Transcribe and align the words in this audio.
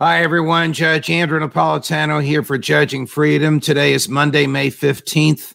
Hi, 0.00 0.22
everyone. 0.22 0.74
Judge 0.74 1.10
Andrew 1.10 1.40
Napolitano 1.40 2.22
here 2.22 2.44
for 2.44 2.56
Judging 2.56 3.04
Freedom. 3.04 3.58
Today 3.58 3.92
is 3.92 4.08
Monday, 4.08 4.46
May 4.46 4.70
15th, 4.70 5.54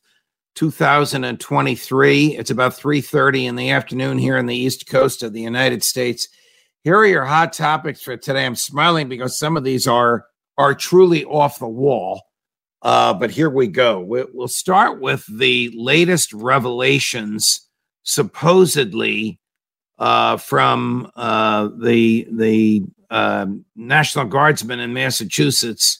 2023. 0.55 2.35
It's 2.35 2.51
about 2.51 2.73
3.30 2.73 3.45
in 3.45 3.55
the 3.55 3.69
afternoon 3.69 4.17
here 4.17 4.37
on 4.37 4.45
the 4.45 4.55
East 4.57 4.85
Coast 4.85 5.23
of 5.23 5.31
the 5.31 5.39
United 5.39 5.81
States. 5.81 6.27
Here 6.83 6.97
are 6.97 7.05
your 7.05 7.23
hot 7.23 7.53
topics 7.53 8.01
for 8.01 8.17
today. 8.17 8.45
I'm 8.45 8.57
smiling 8.57 9.07
because 9.07 9.39
some 9.39 9.55
of 9.55 9.63
these 9.63 9.87
are 9.87 10.25
are 10.57 10.75
truly 10.75 11.23
off 11.23 11.59
the 11.59 11.65
wall. 11.69 12.23
Uh, 12.81 13.13
but 13.13 13.31
here 13.31 13.49
we 13.49 13.67
go. 13.67 14.01
We'll 14.01 14.49
start 14.49 14.99
with 14.99 15.25
the 15.33 15.71
latest 15.73 16.33
revelations, 16.33 17.69
supposedly 18.03 19.39
uh, 19.99 20.35
from 20.35 21.09
uh, 21.15 21.69
the 21.79 22.27
the 22.29 22.83
um, 23.13 23.63
National 23.75 24.25
Guardsmen 24.25 24.79
in 24.79 24.91
Massachusetts 24.91 25.99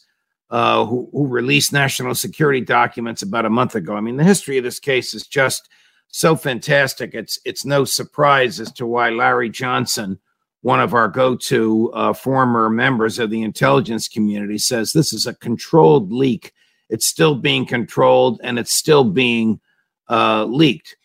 uh, 0.50 0.83
who, 0.86 1.08
who 1.11 1.28
released 1.28 1.72
national 1.72 2.16
security 2.16 2.59
documents 2.59 3.22
about 3.22 3.45
a 3.45 3.52
month 3.52 3.75
ago. 3.75 3.95
I 3.95 4.02
mean, 4.02 4.17
the 4.17 4.23
history 4.23 4.58
of 4.58 4.64
this 4.64 4.80
case 4.80 5.14
is 5.14 5.28
just 5.28 5.69
so 6.08 6.36
fantastic. 6.36 7.14
It's 7.14 7.39
it's 7.45 7.66
no 7.66 7.86
surprise 7.86 8.59
as 8.59 8.72
to 8.73 8.88
why 8.88 9.11
Larry 9.11 9.50
Johnson, 9.50 10.19
one 10.61 10.80
of 10.80 10.95
our 10.95 11.08
go-to 11.08 11.91
uh, 11.94 12.14
former 12.14 12.69
members 12.69 13.19
of 13.19 13.30
the 13.30 13.44
intelligence 13.44 14.08
community, 14.08 14.58
says 14.58 14.91
this 14.91 15.14
is 15.14 15.28
a 15.28 15.36
controlled 15.36 16.11
leak. 16.11 16.52
It's 16.89 17.06
still 17.06 17.36
being 17.36 17.66
controlled 17.66 18.41
and 18.44 18.58
it's 18.58 18.73
still 18.73 19.03
being 19.03 19.59
uh, 20.09 20.45
leaked 20.45 20.97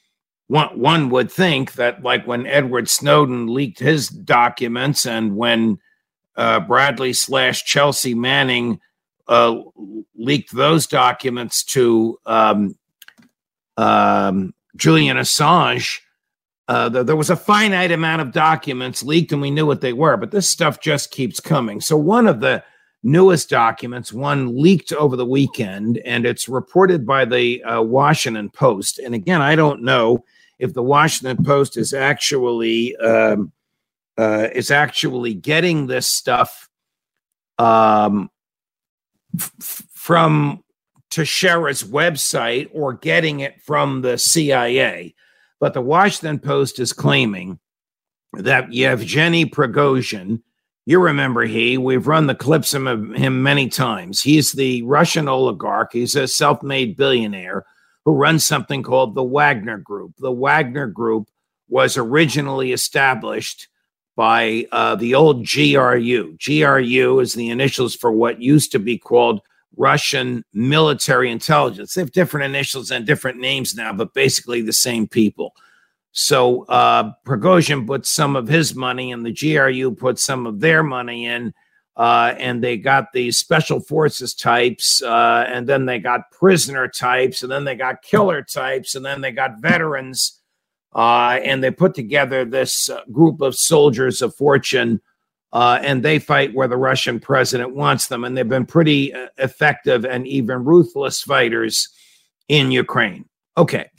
one 0.49 0.79
one 0.79 1.11
would 1.11 1.31
think 1.31 1.75
that 1.75 2.03
like 2.03 2.27
when 2.27 2.47
Edward 2.47 2.89
Snowden 2.89 3.53
leaked 3.53 3.79
his 3.79 4.09
documents 4.09 5.07
and 5.07 5.37
when 5.37 5.79
uh, 6.39 6.61
Bradley 6.61 7.13
slash 7.13 7.65
Chelsea 7.65 8.15
Manning 8.15 8.81
uh, 9.27 9.61
leaked 10.17 10.53
those 10.53 10.87
documents 10.87 11.65
to 11.65 12.19
um, 12.25 12.79
um, 13.77 14.55
Julian 14.77 15.17
Assange. 15.17 15.99
Uh, 16.69 16.89
there 16.89 17.17
was 17.17 17.31
a 17.31 17.37
finite 17.37 17.91
amount 17.91 18.23
of 18.23 18.33
documents 18.33 19.03
leaked, 19.03 19.33
and 19.33 19.43
we 19.43 19.51
knew 19.51 19.67
what 19.67 19.81
they 19.81 19.93
were, 19.93 20.17
but 20.17 20.31
this 20.31 20.49
stuff 20.49 20.81
just 20.81 21.11
keeps 21.11 21.41
coming. 21.41 21.81
So, 21.81 21.97
one 21.97 22.27
of 22.27 22.41
the 22.41 22.63
newest 23.03 23.49
documents, 23.49 24.13
one 24.13 24.61
leaked 24.61 24.93
over 24.93 25.17
the 25.17 25.27
weekend, 25.27 25.99
and 25.99 26.27
it's 26.27 26.49
reported 26.49 27.07
by 27.07 27.25
the 27.25 27.63
uh, 27.65 27.83
Washington 27.83 28.51
Post. 28.51 28.99
And 28.99 29.15
again, 29.15 29.41
I 29.41 29.57
don't 29.57 29.83
know 29.83 30.25
if 30.59 30.75
the 30.75 30.83
Washington 30.83 31.43
Post 31.43 31.77
is 31.79 31.95
actually 31.95 32.95
um, 32.97 33.51
uh, 34.19 34.49
is 34.53 34.71
actually 34.71 35.33
getting 35.33 35.87
this 35.87 36.09
stuff 36.09 36.69
um, 37.59 38.29
f- 39.37 39.85
from 39.95 40.63
Teixeira's 41.11 41.85
website 41.85 42.69
or 42.73 42.93
getting 42.95 43.41
it 43.41 43.63
from 43.63 44.03
the 44.03 44.19
CIA. 44.19 45.15
But 45.61 45.75
the 45.75 45.81
Washington 45.81 46.41
Post 46.41 46.81
is 46.81 46.93
claiming 46.93 47.59
that 48.33 48.73
Yevgeny 48.73 49.47
Prigozhin, 49.47 50.43
you 50.85 51.01
remember 51.01 51.43
he, 51.43 51.79
we've 51.79 52.07
run 52.07 52.27
the 52.27 52.35
clips 52.35 52.75
of 52.75 52.85
him 52.85 53.43
many 53.43 53.69
times. 53.69 54.23
He's 54.23 54.53
the 54.53 54.83
Russian 54.83 55.29
oligarch, 55.29 55.93
he's 55.93 56.17
a 56.17 56.27
self 56.27 56.63
made 56.63 56.97
billionaire 56.97 57.65
who 58.05 58.13
runs 58.13 58.45
something 58.45 58.83
called 58.83 59.15
the 59.15 59.23
Wagner 59.23 59.79
Group. 59.79 60.15
The 60.19 60.33
Wagner 60.33 60.87
Group 60.87 61.29
was 61.69 61.97
originally 61.97 62.73
established 62.73 63.69
by 64.19 64.67
uh, 64.73 64.97
the 64.97 65.15
old 65.15 65.47
GRU. 65.47 66.37
GRU 66.45 67.21
is 67.21 67.35
the 67.35 67.51
initials 67.51 67.95
for 67.95 68.11
what 68.11 68.43
used 68.43 68.73
to 68.73 68.81
be 68.81 68.99
called 68.99 69.41
Russian 69.77 70.45
military 70.53 71.31
intelligence. 71.31 71.95
They 71.95 72.01
have 72.01 72.11
different 72.11 72.47
initials 72.47 72.91
and 72.91 73.07
different 73.07 73.39
names 73.39 73.77
now, 73.77 73.93
but 73.93 74.15
basically 74.15 74.61
the 74.61 74.73
same 74.73 75.07
people. 75.07 75.55
So 76.11 76.65
uh, 76.65 77.13
Prigozhin 77.25 77.87
put 77.87 78.07
some 78.07 78.35
of 78.35 78.49
his 78.49 78.75
money, 78.75 79.13
and 79.13 79.25
the 79.25 79.33
GRU 79.33 79.95
put 79.95 80.19
some 80.19 80.49
of 80.49 80.59
their 80.59 80.83
money 80.83 81.27
in, 81.27 81.55
uh, 81.97 82.35
and 82.39 82.61
they 82.61 82.77
got 82.77 83.13
these 83.13 83.39
special 83.39 83.79
forces 83.79 84.35
types, 84.35 85.01
uh, 85.01 85.45
and 85.47 85.69
then 85.69 85.87
they 85.87 86.01
got 86.01 86.33
prisoner 86.33 86.89
types, 86.89 87.45
and 87.45 87.53
then 87.53 87.65
they 87.65 87.77
got 87.77 88.03
killer 88.03 88.43
types, 88.43 88.97
and 88.97 89.05
then 89.05 89.21
they 89.21 89.31
got 89.31 89.61
veterans 89.61 90.38
uh, 90.95 91.39
and 91.43 91.63
they 91.63 91.71
put 91.71 91.95
together 91.95 92.45
this 92.45 92.89
uh, 92.89 93.01
group 93.13 93.41
of 93.41 93.55
soldiers 93.55 94.23
of 94.23 94.35
fortune, 94.35 95.01
uh, 95.53 95.79
and 95.83 96.03
they 96.03 96.19
fight 96.19 96.55
where 96.55 96.69
the 96.69 96.77
Russian 96.77 97.21
president 97.21 97.75
wants 97.75 98.09
them. 98.09 98.25
And 98.25 98.37
they've 98.37 98.49
been 98.49 98.67
pretty 98.67 99.13
uh, 99.13 99.29
effective 99.39 100.05
and 100.05 100.27
even 100.27 100.65
ruthless 100.65 101.23
fighters 101.23 101.89
in 102.49 102.71
Ukraine. 102.71 103.27
Okay. 103.57 103.91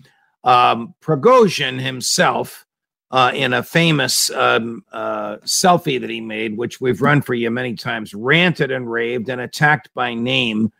Um, 0.43 0.95
Prigozhin 1.01 1.79
himself, 1.79 2.65
uh, 3.11 3.31
in 3.33 3.53
a 3.53 3.63
famous 3.63 4.29
um, 4.31 4.83
uh, 4.91 5.37
selfie 5.37 5.99
that 5.99 6.09
he 6.09 6.21
made, 6.21 6.57
which 6.57 6.79
we've 6.79 7.01
run 7.01 7.21
for 7.21 7.33
you 7.33 7.49
many 7.49 7.73
times, 7.75 8.13
ranted 8.13 8.71
and 8.71 8.89
raved 8.89 9.29
and 9.29 9.41
attacked 9.41 9.89
by 9.93 10.13
name 10.13 10.71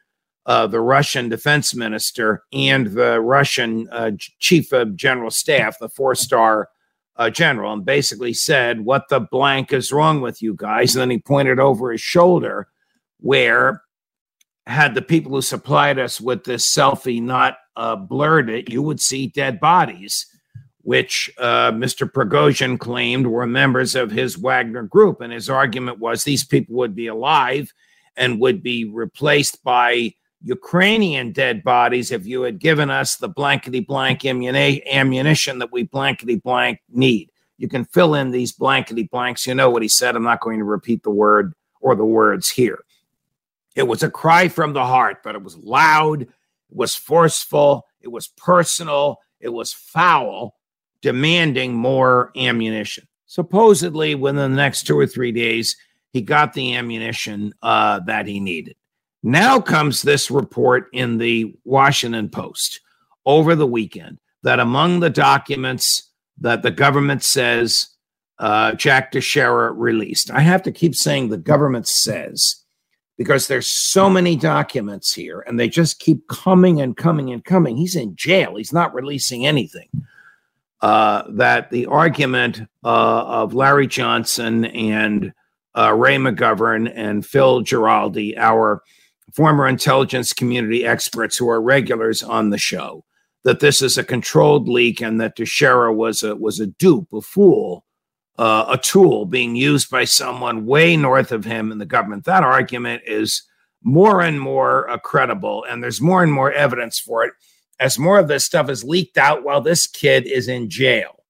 uh, 0.49 0.65
the 0.65 0.81
Russian 0.81 1.29
defense 1.29 1.75
minister 1.75 2.41
and 2.51 2.87
the 2.87 3.21
Russian 3.21 3.87
uh, 3.91 4.11
chief 4.39 4.71
of 4.71 4.95
general 4.95 5.29
staff, 5.29 5.77
the 5.77 5.89
four 5.89 6.15
star 6.15 6.69
uh, 7.17 7.29
general, 7.29 7.71
and 7.71 7.85
basically 7.85 8.33
said, 8.33 8.81
What 8.81 9.09
the 9.09 9.19
blank 9.19 9.71
is 9.71 9.91
wrong 9.91 10.21
with 10.21 10.41
you 10.41 10.55
guys? 10.55 10.95
And 10.95 11.01
then 11.01 11.11
he 11.11 11.19
pointed 11.19 11.59
over 11.59 11.91
his 11.91 12.01
shoulder 12.01 12.67
where, 13.19 13.83
had 14.65 14.95
the 14.95 15.03
people 15.03 15.33
who 15.33 15.43
supplied 15.43 15.99
us 15.99 16.19
with 16.19 16.45
this 16.45 16.65
selfie 16.65 17.21
not 17.21 17.57
uh, 17.75 17.95
blurred 17.95 18.49
it, 18.49 18.71
you 18.71 18.81
would 18.81 18.99
see 18.99 19.27
dead 19.27 19.59
bodies, 19.59 20.25
which 20.81 21.29
uh, 21.37 21.71
Mr. 21.73 22.11
Prigozhin 22.11 22.79
claimed 22.79 23.27
were 23.27 23.45
members 23.45 23.93
of 23.93 24.09
his 24.09 24.35
Wagner 24.35 24.83
group. 24.83 25.21
And 25.21 25.31
his 25.31 25.47
argument 25.47 25.99
was 25.99 26.23
these 26.23 26.43
people 26.43 26.75
would 26.77 26.95
be 26.95 27.05
alive 27.05 27.71
and 28.17 28.39
would 28.39 28.63
be 28.63 28.85
replaced 28.85 29.63
by 29.63 30.13
Ukrainian 30.41 31.31
dead 31.31 31.63
bodies 31.63 32.11
if 32.11 32.25
you 32.25 32.43
had 32.43 32.59
given 32.59 32.89
us 32.89 33.17
the 33.17 33.27
blankety 33.27 33.81
blank 33.81 34.25
ammunition 34.25 35.59
that 35.59 35.71
we 35.71 35.83
blankety 35.83 36.37
blank 36.37 36.79
need. 36.89 37.29
You 37.57 37.67
can 37.67 37.83
fill 37.85 38.15
in 38.15 38.31
these 38.31 38.53
blankety 38.53 39.03
blanks. 39.03 39.45
You 39.45 39.53
know 39.53 39.69
what 39.69 39.81
he 39.81 39.89
said. 39.89 40.15
I'm 40.15 40.23
not 40.23 40.39
going 40.39 40.59
to 40.59 40.65
repeat 40.65 41.03
the 41.03 41.09
word 41.09 41.53
or 41.81 41.95
the 41.95 42.05
words 42.05 42.49
here. 42.49 42.79
It 43.75 43.83
was 43.83 44.01
a 44.01 44.09
cry 44.09 44.47
from 44.47 44.73
the 44.73 44.85
heart, 44.85 45.17
but 45.23 45.35
it 45.35 45.43
was 45.43 45.57
loud, 45.57 46.23
it 46.23 46.29
was 46.69 46.95
forceful, 46.95 47.85
it 48.01 48.09
was 48.09 48.27
personal, 48.27 49.19
it 49.39 49.49
was 49.49 49.71
foul, 49.73 50.55
demanding 51.01 51.73
more 51.73 52.31
ammunition. 52.35 53.07
Supposedly, 53.25 54.15
within 54.15 54.51
the 54.51 54.57
next 54.57 54.83
two 54.83 54.97
or 54.97 55.05
three 55.05 55.31
days, 55.31 55.77
he 56.11 56.21
got 56.21 56.53
the 56.53 56.75
ammunition 56.75 57.53
uh, 57.61 57.99
that 58.07 58.25
he 58.25 58.39
needed. 58.39 58.75
Now 59.21 59.59
comes 59.59 60.01
this 60.01 60.31
report 60.31 60.87
in 60.93 61.17
the 61.17 61.53
Washington 61.65 62.29
Post 62.29 62.79
over 63.25 63.55
the 63.55 63.67
weekend 63.67 64.19
that 64.43 64.59
among 64.59 64.99
the 64.99 65.09
documents 65.09 66.09
that 66.39 66.63
the 66.63 66.71
government 66.71 67.23
says 67.23 67.87
uh, 68.37 68.73
Jack 68.73 69.11
Teixeira 69.11 69.73
released, 69.73 70.31
I 70.31 70.39
have 70.39 70.63
to 70.63 70.71
keep 70.71 70.95
saying 70.95 71.29
the 71.29 71.37
government 71.37 71.87
says 71.87 72.63
because 73.17 73.47
there's 73.47 73.67
so 73.67 74.09
many 74.09 74.37
documents 74.37 75.13
here 75.13 75.41
and 75.41 75.59
they 75.59 75.67
just 75.67 75.99
keep 75.99 76.25
coming 76.29 76.79
and 76.79 76.95
coming 76.95 77.31
and 77.31 77.43
coming. 77.43 77.75
He's 77.75 77.97
in 77.97 78.15
jail. 78.15 78.55
He's 78.55 78.71
not 78.71 78.93
releasing 78.93 79.45
anything. 79.45 79.89
Uh, 80.81 81.23
that 81.31 81.69
the 81.71 81.85
argument 81.87 82.61
uh, 82.85 83.23
of 83.25 83.53
Larry 83.53 83.87
Johnson 83.87 84.63
and 84.63 85.33
uh, 85.77 85.93
Ray 85.93 86.15
McGovern 86.15 86.89
and 86.95 87.25
Phil 87.25 87.61
Giraldi, 87.61 88.37
our 88.37 88.81
former 89.33 89.67
intelligence 89.67 90.33
community 90.33 90.85
experts 90.85 91.37
who 91.37 91.49
are 91.49 91.61
regulars 91.61 92.23
on 92.23 92.49
the 92.49 92.57
show, 92.57 93.03
that 93.43 93.59
this 93.59 93.81
is 93.81 93.97
a 93.97 94.03
controlled 94.03 94.67
leak 94.67 95.01
and 95.01 95.19
that 95.21 95.35
Teixeira 95.35 95.93
was 95.93 96.23
a 96.23 96.35
was 96.35 96.59
a 96.59 96.67
dupe, 96.67 97.11
a 97.13 97.21
fool, 97.21 97.85
uh, 98.37 98.65
a 98.69 98.77
tool 98.77 99.25
being 99.25 99.55
used 99.55 99.89
by 99.89 100.03
someone 100.03 100.65
way 100.65 100.95
north 100.95 101.31
of 101.31 101.45
him 101.45 101.71
in 101.71 101.77
the 101.77 101.85
government. 101.85 102.25
That 102.25 102.43
argument 102.43 103.03
is 103.05 103.43
more 103.83 104.21
and 104.21 104.39
more 104.39 104.89
uh, 104.89 104.97
credible, 104.97 105.65
and 105.69 105.83
there's 105.83 106.01
more 106.01 106.23
and 106.23 106.33
more 106.33 106.51
evidence 106.51 106.99
for 106.99 107.23
it 107.23 107.33
as 107.79 107.97
more 107.97 108.19
of 108.19 108.27
this 108.27 108.45
stuff 108.45 108.69
is 108.69 108.83
leaked 108.83 109.17
out 109.17 109.43
while 109.43 109.61
this 109.61 109.87
kid 109.87 110.27
is 110.27 110.47
in 110.47 110.69
jail. 110.69 111.23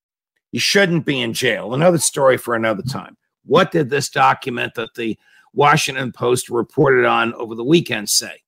He 0.52 0.58
shouldn't 0.58 1.06
be 1.06 1.22
in 1.22 1.34
jail. 1.34 1.74
Another 1.74 2.00
story 2.00 2.38
for 2.38 2.56
another 2.56 2.82
time. 2.82 3.16
What 3.46 3.72
did 3.72 3.90
this 3.90 4.10
document 4.10 4.74
that 4.76 4.96
the 4.96 5.18
Washington 5.54 6.12
Post 6.12 6.50
reported 6.50 7.06
on 7.06 7.34
over 7.34 7.56
the 7.56 7.64
weekend 7.64 8.10
say? 8.10 8.42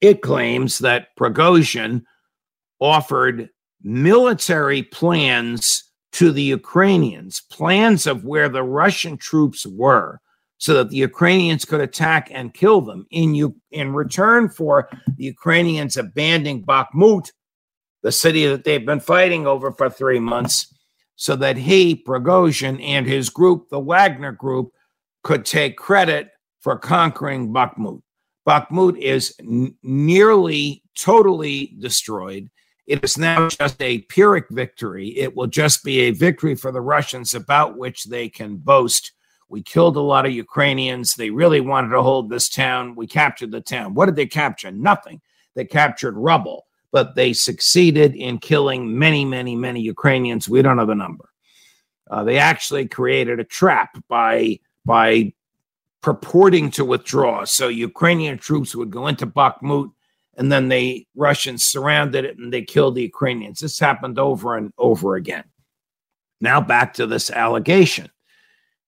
It 0.00 0.22
claims 0.22 0.78
that 0.78 1.08
Prigozhin 1.18 2.02
offered 2.80 3.50
military 3.82 4.82
plans 4.82 5.84
to 6.12 6.32
the 6.32 6.42
Ukrainians, 6.42 7.40
plans 7.50 8.06
of 8.06 8.24
where 8.24 8.48
the 8.48 8.62
Russian 8.62 9.16
troops 9.16 9.66
were, 9.66 10.20
so 10.58 10.74
that 10.74 10.90
the 10.90 10.96
Ukrainians 10.96 11.64
could 11.64 11.80
attack 11.80 12.28
and 12.30 12.52
kill 12.52 12.80
them. 12.80 13.06
In, 13.10 13.34
U- 13.34 13.56
in 13.70 13.94
return 13.94 14.48
for 14.48 14.88
the 15.16 15.24
Ukrainians 15.24 15.96
abandoning 15.96 16.64
Bakhmut, 16.64 17.30
the 18.02 18.12
city 18.12 18.46
that 18.46 18.64
they've 18.64 18.84
been 18.84 19.00
fighting 19.00 19.46
over 19.46 19.72
for 19.72 19.88
three 19.88 20.20
months, 20.20 20.74
so 21.16 21.36
that 21.36 21.56
he, 21.56 21.94
Prigozhin, 21.94 22.82
and 22.82 23.06
his 23.06 23.28
group, 23.28 23.68
the 23.68 23.78
Wagner 23.78 24.32
Group, 24.32 24.72
could 25.22 25.44
take 25.44 25.76
credit 25.76 26.30
for 26.60 26.78
conquering 26.78 27.52
Bakhmut. 27.52 28.02
Bakhmut 28.46 28.98
is 28.98 29.34
n- 29.40 29.74
nearly 29.82 30.82
totally 30.98 31.74
destroyed. 31.78 32.50
It 32.86 33.04
is 33.04 33.16
now 33.16 33.48
just 33.48 33.80
a 33.80 33.98
Pyrrhic 34.02 34.46
victory. 34.50 35.10
It 35.16 35.36
will 35.36 35.46
just 35.46 35.84
be 35.84 36.00
a 36.00 36.10
victory 36.10 36.54
for 36.54 36.72
the 36.72 36.80
Russians 36.80 37.34
about 37.34 37.76
which 37.76 38.04
they 38.04 38.28
can 38.28 38.56
boast. 38.56 39.12
We 39.48 39.62
killed 39.62 39.96
a 39.96 40.00
lot 40.00 40.26
of 40.26 40.32
Ukrainians. 40.32 41.14
They 41.14 41.30
really 41.30 41.60
wanted 41.60 41.90
to 41.90 42.02
hold 42.02 42.30
this 42.30 42.48
town. 42.48 42.94
We 42.96 43.06
captured 43.06 43.50
the 43.50 43.60
town. 43.60 43.94
What 43.94 44.06
did 44.06 44.16
they 44.16 44.26
capture? 44.26 44.70
Nothing. 44.70 45.20
They 45.54 45.64
captured 45.64 46.16
rubble, 46.16 46.66
but 46.92 47.14
they 47.14 47.32
succeeded 47.32 48.14
in 48.14 48.38
killing 48.38 48.98
many, 48.98 49.24
many, 49.24 49.56
many 49.56 49.80
Ukrainians. 49.80 50.48
We 50.48 50.62
don't 50.62 50.76
know 50.76 50.86
the 50.86 50.94
number. 50.94 51.28
Uh, 52.10 52.24
they 52.24 52.38
actually 52.38 52.88
created 52.88 53.38
a 53.38 53.44
trap 53.44 53.90
by 54.08 54.58
by 54.84 55.32
purporting 56.02 56.70
to 56.72 56.84
withdraw. 56.84 57.44
So 57.44 57.68
Ukrainian 57.68 58.38
troops 58.38 58.74
would 58.74 58.90
go 58.90 59.06
into 59.06 59.26
Bakhmut 59.26 59.90
and 60.36 60.50
then 60.50 60.68
the 60.68 61.06
Russians 61.14 61.64
surrounded 61.64 62.24
it 62.24 62.38
and 62.38 62.52
they 62.52 62.62
killed 62.62 62.94
the 62.94 63.02
Ukrainians. 63.02 63.60
This 63.60 63.78
happened 63.78 64.18
over 64.18 64.56
and 64.56 64.72
over 64.78 65.16
again. 65.16 65.44
Now 66.40 66.60
back 66.60 66.94
to 66.94 67.06
this 67.06 67.30
allegation. 67.30 68.10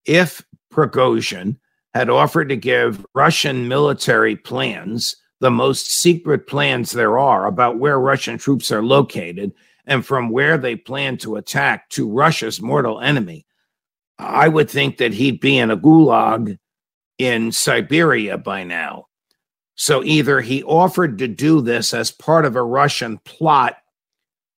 If 0.05 0.41
Prigozhin 0.71 1.57
had 1.93 2.09
offered 2.09 2.49
to 2.49 2.55
give 2.55 3.05
Russian 3.13 3.67
military 3.67 4.35
plans, 4.37 5.17
the 5.41 5.51
most 5.51 5.87
secret 5.87 6.47
plans 6.47 6.91
there 6.91 7.17
are 7.19 7.47
about 7.47 7.79
where 7.79 7.99
Russian 7.99 8.37
troops 8.37 8.71
are 8.71 8.83
located 8.83 9.51
and 9.85 10.05
from 10.05 10.29
where 10.29 10.57
they 10.57 10.75
plan 10.75 11.17
to 11.17 11.35
attack 11.35 11.89
to 11.89 12.09
Russia's 12.09 12.61
mortal 12.61 13.01
enemy, 13.01 13.45
I 14.21 14.47
would 14.47 14.69
think 14.69 14.97
that 14.97 15.13
he'd 15.13 15.39
be 15.39 15.57
in 15.57 15.71
a 15.71 15.77
gulag 15.77 16.57
in 17.17 17.51
Siberia 17.51 18.37
by 18.37 18.63
now. 18.63 19.07
So 19.75 20.03
either 20.03 20.41
he 20.41 20.63
offered 20.63 21.17
to 21.17 21.27
do 21.27 21.59
this 21.59 21.93
as 21.93 22.11
part 22.11 22.45
of 22.45 22.55
a 22.55 22.63
Russian 22.63 23.17
plot 23.25 23.77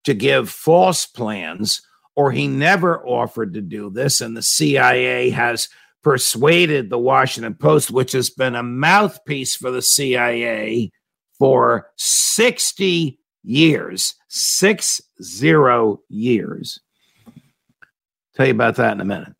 to 0.04 0.14
give 0.14 0.50
false 0.50 1.06
plans, 1.06 1.80
or 2.16 2.32
he 2.32 2.48
never 2.48 3.06
offered 3.06 3.54
to 3.54 3.60
do 3.60 3.88
this, 3.88 4.20
and 4.20 4.36
the 4.36 4.42
CIA 4.42 5.30
has 5.30 5.68
persuaded 6.02 6.90
the 6.90 6.98
Washington 6.98 7.54
Post, 7.54 7.92
which 7.92 8.10
has 8.12 8.30
been 8.30 8.56
a 8.56 8.64
mouthpiece 8.64 9.54
for 9.54 9.70
the 9.70 9.82
CIA 9.82 10.90
for 11.38 11.88
60 11.96 13.18
years, 13.44 14.14
six 14.28 15.00
zero 15.22 16.00
years. 16.08 16.80
Tell 18.34 18.46
you 18.46 18.52
about 18.52 18.76
that 18.76 18.92
in 18.92 19.00
a 19.00 19.04
minute 19.04 19.34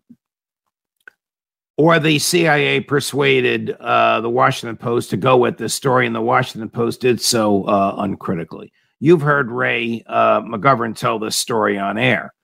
or 1.82 1.99
the 1.99 2.17
CIA 2.20 2.79
persuaded 2.79 3.73
uh, 3.81 4.20
the 4.20 4.31
Washington 4.31 4.76
Post 4.76 5.11
to 5.11 5.17
go 5.17 5.37
with 5.37 5.58
this 5.58 5.75
story, 5.75 6.06
and 6.06 6.14
the 6.14 6.20
Washington 6.20 6.70
Post 6.70 7.00
did 7.00 7.20
so 7.20 7.64
uh, 7.64 7.96
uncritically. 7.99 8.73
You've 9.00 9.23
heard 9.23 9.50
Ray 9.50 10.05
uh, 10.06 10.43
McGovern 10.43 10.96
tell 10.96 11.19
this 11.19 11.37
story 11.37 11.76
on 11.76 11.99
air. 11.99 12.34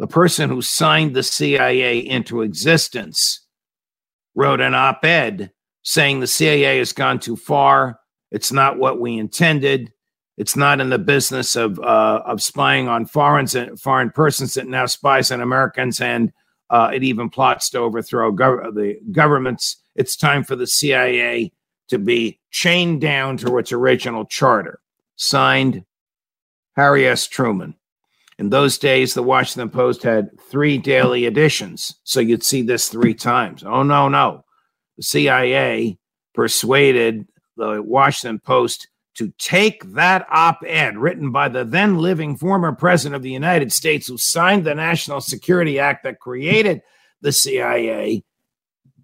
The 0.00 0.08
person 0.08 0.48
who 0.50 0.62
signed 0.62 1.14
the 1.14 1.22
CIA 1.22 2.00
into 2.00 2.42
existence 2.42 3.46
wrote 4.34 4.60
an 4.60 4.74
op 4.74 5.04
ed 5.04 5.52
saying 5.82 6.18
the 6.18 6.26
CIA 6.26 6.78
has 6.78 6.92
gone 6.92 7.20
too 7.20 7.36
far. 7.36 8.00
It's 8.32 8.50
not 8.50 8.80
what 8.80 8.98
we 8.98 9.16
intended. 9.16 9.92
It's 10.36 10.56
not 10.56 10.80
in 10.80 10.90
the 10.90 10.98
business 10.98 11.54
of 11.54 11.78
uh, 11.78 12.22
of 12.26 12.42
spying 12.42 12.88
on 12.88 13.06
foreign 13.06 13.46
foreign 13.76 14.10
persons 14.10 14.54
that 14.54 14.66
now 14.66 14.86
spies 14.86 15.30
on 15.30 15.40
Americans 15.40 16.00
and 16.00 16.32
uh, 16.70 16.90
it 16.92 17.04
even 17.04 17.30
plots 17.30 17.70
to 17.70 17.78
overthrow 17.78 18.32
gov- 18.32 18.74
the 18.74 18.98
governments. 19.12 19.76
It's 19.94 20.16
time 20.16 20.44
for 20.44 20.56
the 20.56 20.66
CIA 20.66 21.52
to 21.88 21.98
be 21.98 22.40
chained 22.50 23.00
down 23.00 23.36
to 23.38 23.58
its 23.58 23.72
original 23.72 24.24
charter. 24.24 24.80
Signed, 25.16 25.84
Harry 26.74 27.06
S. 27.06 27.26
Truman. 27.26 27.74
In 28.38 28.50
those 28.50 28.76
days, 28.76 29.14
the 29.14 29.22
Washington 29.22 29.70
Post 29.70 30.02
had 30.02 30.28
three 30.50 30.76
daily 30.76 31.24
editions, 31.24 31.94
so 32.04 32.20
you'd 32.20 32.44
see 32.44 32.60
this 32.60 32.88
three 32.88 33.14
times. 33.14 33.64
Oh, 33.64 33.82
no, 33.82 34.08
no. 34.08 34.44
The 34.98 35.02
CIA 35.02 35.98
persuaded 36.34 37.26
the 37.56 37.80
Washington 37.82 38.38
Post 38.38 38.88
to 39.16 39.32
take 39.38 39.82
that 39.94 40.26
op 40.30 40.62
ed 40.66 40.96
written 40.96 41.32
by 41.32 41.48
the 41.48 41.64
then 41.64 41.98
living 41.98 42.36
former 42.36 42.72
president 42.72 43.16
of 43.16 43.22
the 43.22 43.30
United 43.30 43.72
States, 43.72 44.06
who 44.06 44.18
signed 44.18 44.64
the 44.64 44.74
National 44.74 45.20
Security 45.20 45.78
Act 45.78 46.04
that 46.04 46.20
created 46.20 46.82
the 47.22 47.32
CIA, 47.32 48.22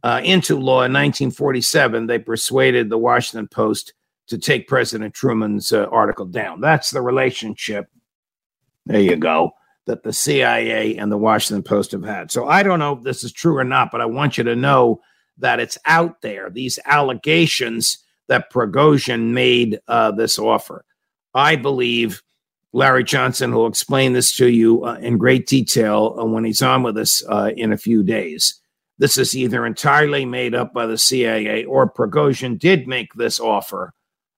uh, 0.03 0.21
into 0.25 0.57
law 0.57 0.83
in 0.83 0.93
1947. 0.93 2.07
They 2.07 2.19
persuaded 2.19 2.91
the 2.91 2.99
Washington 2.99 3.49
Post 3.49 3.95
to 4.29 4.39
take 4.39 4.69
President 4.69 5.15
Truman's 5.15 5.73
uh, 5.73 5.85
article 5.87 6.27
down. 6.27 6.61
That's 6.61 6.91
the 6.91 7.03
relationship. 7.03 7.87
There 8.87 9.01
you 9.01 9.17
go. 9.17 9.53
That 9.87 10.03
the 10.03 10.13
CIA 10.13 10.97
and 10.97 11.11
the 11.11 11.19
Washington 11.19 11.63
Post 11.63 11.93
have 11.93 12.05
had. 12.05 12.31
So 12.31 12.47
I 12.47 12.63
don't 12.63 12.79
know 12.79 12.97
if 12.97 13.03
this 13.03 13.25
is 13.25 13.33
true 13.33 13.57
or 13.57 13.65
not, 13.65 13.91
but 13.91 14.01
I 14.01 14.07
want 14.07 14.39
you 14.39 14.45
to 14.45 14.57
know 14.57 15.01
that 15.39 15.61
it's 15.61 15.79
out 15.87 16.21
there. 16.23 16.51
These 16.51 16.79
allegations 16.85 17.99
that 18.29 18.53
Prigozhin 18.53 19.33
made 19.33 19.81
uh, 19.89 20.11
this 20.13 20.39
offer. 20.39 20.85
I 21.35 21.57
believe 21.57 22.23
Larry 22.73 23.05
Johnson 23.05 23.55
will 23.55 23.67
explain 23.67 24.13
this 24.13 24.35
to 24.37 24.49
you 24.49 24.85
uh, 24.85 24.97
in 24.97 25.19
great 25.19 25.47
detail 25.47 26.17
uh, 26.19 26.25
when 26.25 26.45
he's 26.45 26.63
on 26.63 26.83
with 26.83 26.97
us 26.97 27.23
uh, 27.29 27.51
in 27.57 27.73
a 27.73 27.79
few 27.79 28.03
days. 28.03 28.61
This 28.99 29.19
is 29.19 29.37
either 29.37 29.67
entirely 29.67 30.25
made 30.25 30.55
up 30.55 30.73
by 30.73 30.87
the 30.87 30.99
CIA 30.99 31.65
or 31.65 31.91
Prigozhin 31.91 32.59
did 32.59 32.87
make 32.87 33.13
this 33.15 33.41
offer, 33.41 33.93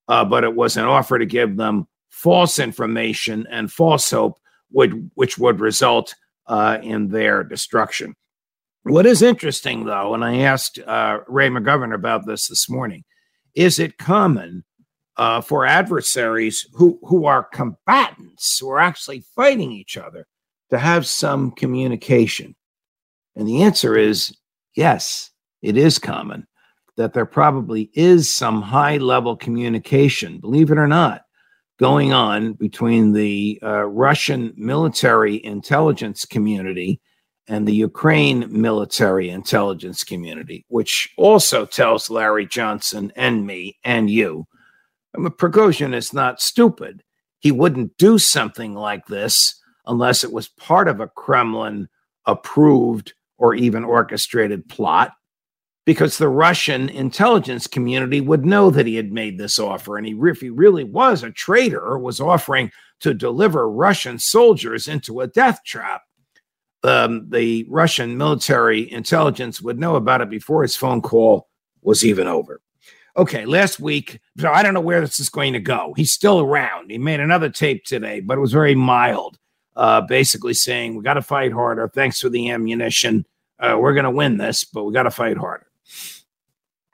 uh, 0.09 0.25
but 0.25 0.43
it 0.43 0.55
was 0.55 0.77
an 0.77 0.85
offer 0.85 1.19
to 1.19 1.27
give 1.27 1.57
them 1.57 1.87
false 2.11 2.59
information 2.59 3.47
and 3.51 3.71
false 3.71 4.11
hope, 4.11 4.39
would, 4.73 5.11
which 5.15 5.39
would 5.39 5.61
result 5.61 6.15
uh, 6.47 6.79
in 6.83 7.09
their 7.09 7.45
destruction. 7.45 8.15
What 8.83 9.07
is 9.07 9.23
interesting, 9.23 9.85
though, 9.85 10.15
and 10.15 10.25
I 10.25 10.39
asked 10.39 10.79
Ray 10.79 11.49
McGovern 11.49 11.95
about 11.95 12.27
this 12.27 12.49
this 12.49 12.69
morning, 12.69 13.05
is 13.55 13.79
it 13.79 13.99
common 13.99 14.65
uh, 15.17 15.41
for 15.41 15.65
adversaries 15.65 16.67
who, 16.73 16.99
who 17.03 17.27
are 17.27 17.45
combatants, 17.45 18.59
who 18.59 18.71
are 18.71 18.81
actually 18.81 19.25
fighting 19.35 19.73
each 19.73 19.97
other, 19.97 20.27
to 20.71 20.79
have 20.79 21.07
some 21.07 21.51
communication? 21.53 22.55
And 23.37 23.47
the 23.47 23.63
answer 23.63 23.97
is 23.97 24.37
yes, 24.75 25.31
it 25.63 25.77
is 25.77 25.99
common 25.99 26.47
that 26.97 27.13
there 27.13 27.27
probably 27.27 27.91
is 27.95 28.31
some 28.31 28.63
high 28.63 28.99
level 28.99 29.37
communication, 29.37 30.39
believe 30.39 30.71
it 30.71 30.79
or 30.79 30.87
not, 30.87 31.23
going 31.79 32.13
on 32.13 32.53
between 32.53 33.13
the 33.13 33.59
uh, 33.63 33.85
Russian 33.85 34.53
military 34.57 35.45
intelligence 35.45 36.25
community 36.25 37.01
and 37.47 37.69
the 37.69 37.75
Ukraine 37.75 38.47
military 38.51 39.29
intelligence 39.29 40.03
community, 40.05 40.65
which 40.69 41.13
also 41.17 41.67
tells 41.67 42.11
Larry 42.11 42.47
Johnson 42.47 43.13
and 43.17 43.47
me 43.47 43.79
and 43.85 44.09
you. 44.09 44.47
I 45.15 45.21
mean, 45.21 45.31
Prigozhin 45.31 45.95
is 45.95 46.13
not 46.13 46.41
stupid. 46.41 47.03
He 47.41 47.53
wouldn't 47.53 47.97
do 47.99 48.19
something 48.19 48.75
like 48.75 49.07
this 49.07 49.61
unless 49.87 50.25
it 50.25 50.33
was 50.33 50.49
part 50.49 50.89
of 50.89 51.01
a 51.01 51.09
Kremlin 51.09 51.89
approved 52.25 53.13
or 53.37 53.55
even 53.55 53.85
orchestrated 53.85 54.67
plot, 54.69 55.13
because 55.85 56.17
the 56.17 56.29
Russian 56.29 56.89
intelligence 56.89 57.67
community 57.67 58.23
would 58.23 58.47
know 58.47 58.71
that 58.71 58.87
he 58.87 58.95
had 58.95 59.13
made 59.13 59.37
this 59.37 59.59
offer. 59.59 59.99
And 59.99 60.07
he, 60.07 60.19
if 60.25 60.41
he 60.41 60.49
really 60.49 60.85
was 60.85 61.23
a 61.23 61.31
traitor 61.31 61.99
was 61.99 62.21
offering 62.21 62.71
to 63.01 63.13
deliver 63.13 63.71
Russian 63.71 64.19
soldiers 64.19 64.89
into 64.89 65.21
a 65.21 65.27
death 65.27 65.61
trap. 65.67 66.01
Um, 66.85 67.31
the 67.31 67.67
Russian 67.69 68.19
military 68.19 68.93
intelligence 68.93 69.61
would 69.63 69.79
know 69.79 69.97
about 69.97 70.21
it 70.21 70.29
before 70.29 70.63
his 70.63 70.77
phone 70.77 71.01
call 71.01 71.49
was 71.83 72.05
even 72.05 72.29
over. 72.29 72.61
Okay, 73.17 73.47
last 73.47 73.81
week, 73.81 74.21
so 74.39 74.51
I 74.51 74.63
don't 74.63 74.75
know 74.75 74.81
where 74.81 75.01
this 75.01 75.19
is 75.19 75.31
going 75.31 75.55
to 75.55 75.61
go. 75.61 75.95
He's 75.97 76.13
still 76.13 76.41
around. 76.41 76.91
He 76.91 76.99
made 76.99 77.21
another 77.21 77.49
tape 77.49 77.85
today, 77.85 78.21
but 78.21 78.37
it 78.37 78.41
was 78.41 78.53
very 78.53 78.75
mild, 78.75 79.39
uh, 79.77 80.03
basically 80.03 80.53
saying, 80.53 80.95
We 80.95 81.03
got 81.03 81.15
to 81.15 81.23
fight 81.23 81.53
harder. 81.53 81.89
Thanks 81.89 82.21
for 82.21 82.29
the 82.29 82.51
ammunition. 82.51 83.25
Uh, 83.59 83.79
we're 83.81 83.95
going 83.95 84.05
to 84.05 84.11
win 84.11 84.37
this, 84.37 84.65
but 84.65 84.85
we 84.85 84.93
got 84.93 85.05
to 85.05 85.11
fight 85.11 85.39
harder. 85.39 85.67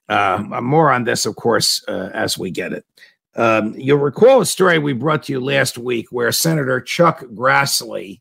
Uh, 0.08 0.60
more 0.60 0.92
on 0.92 1.04
this, 1.04 1.24
of 1.24 1.36
course, 1.36 1.82
uh, 1.88 2.10
as 2.12 2.36
we 2.36 2.50
get 2.50 2.72
it. 2.72 2.84
Um, 3.34 3.74
you'll 3.76 3.98
recall 3.98 4.40
a 4.40 4.46
story 4.46 4.78
we 4.78 4.92
brought 4.92 5.22
to 5.24 5.32
you 5.32 5.40
last 5.40 5.78
week 5.78 6.08
where 6.10 6.30
Senator 6.32 6.80
Chuck 6.80 7.22
Grassley, 7.32 8.20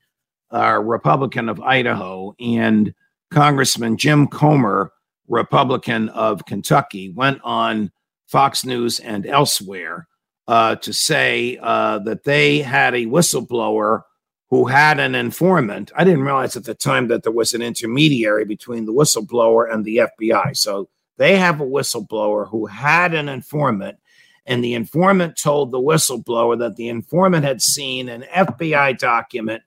a 0.52 0.80
Republican 0.80 1.50
of 1.50 1.60
Idaho, 1.62 2.36
and 2.40 2.94
Congressman 3.32 3.98
Jim 3.98 4.28
Comer, 4.28 4.92
Republican 5.28 6.10
of 6.10 6.46
Kentucky, 6.46 7.10
went 7.10 7.40
on 7.44 7.92
Fox 8.28 8.66
News 8.66 9.00
and 9.00 9.26
elsewhere 9.26 10.08
uh, 10.48 10.76
to 10.78 10.94
say 10.94 11.60
uh, 11.62 12.00
that 12.00 12.24
they 12.24 12.60
had 12.60 12.96
a 12.96 13.06
whistleblower 13.06 14.04
who 14.50 14.66
had 14.66 15.00
an 15.00 15.14
informant. 15.14 15.92
I 15.96 16.04
didn't 16.04 16.24
realize 16.24 16.58
at 16.58 16.64
the 16.64 16.74
time 16.74 17.08
that 17.10 17.24
there 17.24 17.32
was 17.32 17.54
an 17.54 17.62
intermediary 17.62 18.46
between 18.46 18.86
the 18.86 18.94
whistleblower 18.94 19.72
and 19.72 19.86
the 19.86 19.98
FBI. 20.20 20.58
So 20.58 20.90
they 21.18 21.38
have 21.38 21.62
a 21.62 21.66
whistleblower 21.66 22.50
who 22.50 22.66
had 22.66 23.14
an 23.14 23.30
informant, 23.30 24.00
and 24.48 24.64
the 24.64 24.74
informant 24.74 25.38
told 25.38 25.70
the 25.70 25.80
whistleblower 25.80 26.58
that 26.60 26.78
the 26.78 26.90
informant 26.90 27.46
had 27.46 27.62
seen 27.62 28.10
an 28.10 28.24
FBI 28.34 28.98
document 28.98 29.62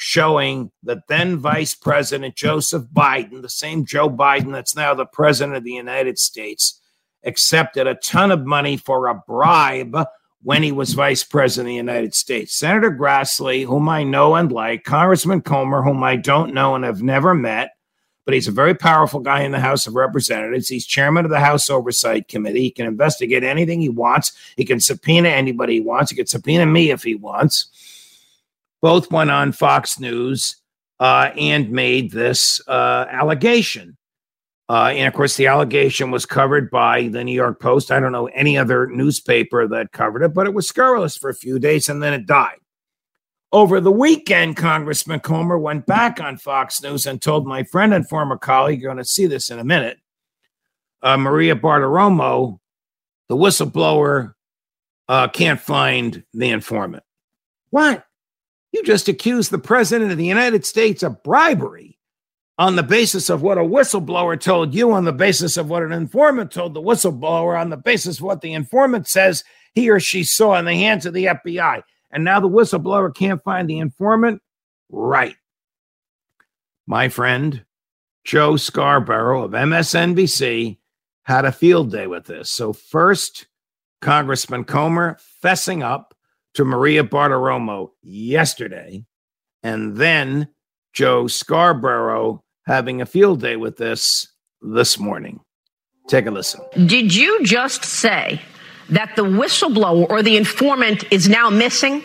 showing 0.00 0.70
that 0.84 1.08
then 1.08 1.36
Vice 1.36 1.74
President 1.74 2.36
Joseph 2.36 2.84
Biden, 2.84 3.42
the 3.42 3.48
same 3.48 3.84
Joe 3.84 4.08
Biden 4.08 4.52
that's 4.52 4.76
now 4.76 4.94
the 4.94 5.04
President 5.04 5.56
of 5.56 5.64
the 5.64 5.72
United 5.72 6.20
States, 6.20 6.80
accepted 7.24 7.88
a 7.88 7.96
ton 7.96 8.30
of 8.30 8.46
money 8.46 8.76
for 8.76 9.08
a 9.08 9.20
bribe 9.26 9.96
when 10.42 10.62
he 10.62 10.70
was 10.70 10.94
vice 10.94 11.24
president 11.24 11.66
of 11.66 11.70
the 11.70 11.74
United 11.74 12.14
States. 12.14 12.56
Senator 12.56 12.92
Grassley, 12.92 13.64
whom 13.64 13.88
I 13.88 14.04
know 14.04 14.36
and 14.36 14.52
like, 14.52 14.84
Congressman 14.84 15.40
Comer, 15.40 15.82
whom 15.82 16.04
I 16.04 16.14
don't 16.14 16.54
know 16.54 16.76
and 16.76 16.84
have 16.84 17.02
never 17.02 17.34
met, 17.34 17.70
but 18.24 18.34
he's 18.34 18.46
a 18.46 18.52
very 18.52 18.74
powerful 18.74 19.18
guy 19.18 19.42
in 19.42 19.50
the 19.50 19.58
House 19.58 19.88
of 19.88 19.96
Representatives. 19.96 20.68
He's 20.68 20.86
chairman 20.86 21.24
of 21.24 21.32
the 21.32 21.40
House 21.40 21.68
Oversight 21.68 22.28
Committee. 22.28 22.60
He 22.60 22.70
can 22.70 22.86
investigate 22.86 23.42
anything 23.42 23.80
he 23.80 23.88
wants. 23.88 24.30
He 24.56 24.64
can 24.64 24.78
subpoena 24.78 25.30
anybody 25.30 25.74
he 25.74 25.80
wants. 25.80 26.12
He 26.12 26.16
can 26.16 26.26
subpoena 26.26 26.66
me 26.66 26.92
if 26.92 27.02
he 27.02 27.16
wants. 27.16 27.66
Both 28.80 29.10
went 29.10 29.30
on 29.30 29.52
Fox 29.52 29.98
News 29.98 30.56
uh, 31.00 31.30
and 31.36 31.70
made 31.70 32.10
this 32.10 32.60
uh, 32.68 33.06
allegation. 33.10 33.96
Uh, 34.68 34.92
and 34.94 35.08
of 35.08 35.14
course, 35.14 35.36
the 35.36 35.46
allegation 35.46 36.10
was 36.10 36.26
covered 36.26 36.70
by 36.70 37.08
the 37.08 37.24
New 37.24 37.32
York 37.32 37.60
Post. 37.60 37.90
I 37.90 38.00
don't 38.00 38.12
know 38.12 38.26
any 38.26 38.58
other 38.58 38.86
newspaper 38.86 39.66
that 39.68 39.92
covered 39.92 40.22
it, 40.22 40.34
but 40.34 40.46
it 40.46 40.52
was 40.52 40.68
scurrilous 40.68 41.16
for 41.16 41.30
a 41.30 41.34
few 41.34 41.58
days 41.58 41.88
and 41.88 42.02
then 42.02 42.12
it 42.12 42.26
died. 42.26 42.58
Over 43.50 43.80
the 43.80 43.90
weekend, 43.90 44.58
Congressman 44.58 45.20
Comer 45.20 45.58
went 45.58 45.86
back 45.86 46.20
on 46.20 46.36
Fox 46.36 46.82
News 46.82 47.06
and 47.06 47.20
told 47.20 47.46
my 47.46 47.62
friend 47.62 47.94
and 47.94 48.06
former 48.06 48.36
colleague, 48.36 48.82
you're 48.82 48.92
going 48.92 49.02
to 49.02 49.08
see 49.08 49.26
this 49.26 49.50
in 49.50 49.58
a 49.58 49.64
minute, 49.64 49.98
uh, 51.02 51.16
Maria 51.16 51.56
Bartiromo, 51.56 52.58
the 53.28 53.36
whistleblower, 53.36 54.34
uh, 55.08 55.28
can't 55.28 55.60
find 55.60 56.24
the 56.34 56.50
informant. 56.50 57.04
What? 57.70 58.04
You 58.72 58.82
just 58.82 59.08
accused 59.08 59.50
the 59.50 59.58
president 59.58 60.10
of 60.10 60.18
the 60.18 60.26
United 60.26 60.66
States 60.66 61.02
of 61.02 61.22
bribery 61.22 61.98
on 62.58 62.76
the 62.76 62.82
basis 62.82 63.30
of 63.30 63.40
what 63.40 63.56
a 63.56 63.62
whistleblower 63.62 64.38
told 64.38 64.74
you, 64.74 64.92
on 64.92 65.04
the 65.04 65.12
basis 65.12 65.56
of 65.56 65.70
what 65.70 65.82
an 65.82 65.92
informant 65.92 66.50
told 66.50 66.74
the 66.74 66.82
whistleblower, 66.82 67.58
on 67.58 67.70
the 67.70 67.76
basis 67.76 68.18
of 68.18 68.24
what 68.24 68.40
the 68.40 68.52
informant 68.52 69.06
says 69.06 69.44
he 69.74 69.88
or 69.88 70.00
she 70.00 70.24
saw 70.24 70.58
in 70.58 70.64
the 70.64 70.74
hands 70.74 71.06
of 71.06 71.14
the 71.14 71.26
FBI. 71.26 71.82
And 72.10 72.24
now 72.24 72.40
the 72.40 72.48
whistleblower 72.48 73.14
can't 73.14 73.42
find 73.42 73.68
the 73.68 73.78
informant? 73.78 74.42
Right. 74.90 75.36
My 76.86 77.08
friend, 77.08 77.64
Joe 78.24 78.56
Scarborough 78.56 79.44
of 79.44 79.52
MSNBC, 79.52 80.78
had 81.22 81.44
a 81.44 81.52
field 81.52 81.92
day 81.92 82.06
with 82.06 82.24
this. 82.24 82.50
So, 82.50 82.72
first, 82.72 83.46
Congressman 84.00 84.64
Comer 84.64 85.18
fessing 85.44 85.82
up 85.82 86.14
to 86.54 86.64
Maria 86.64 87.04
Bartiromo 87.04 87.90
yesterday, 88.02 89.04
and 89.62 89.96
then 89.96 90.48
Joe 90.92 91.26
Scarborough 91.26 92.42
having 92.66 93.00
a 93.00 93.06
field 93.06 93.40
day 93.40 93.56
with 93.56 93.76
this 93.76 94.28
this 94.60 94.98
morning. 94.98 95.40
Take 96.08 96.26
a 96.26 96.30
listen. 96.30 96.60
Did 96.86 97.14
you 97.14 97.44
just 97.44 97.84
say 97.84 98.40
that 98.90 99.14
the 99.16 99.24
whistleblower 99.24 100.08
or 100.08 100.22
the 100.22 100.36
informant 100.36 101.04
is 101.12 101.28
now 101.28 101.50
missing? 101.50 102.02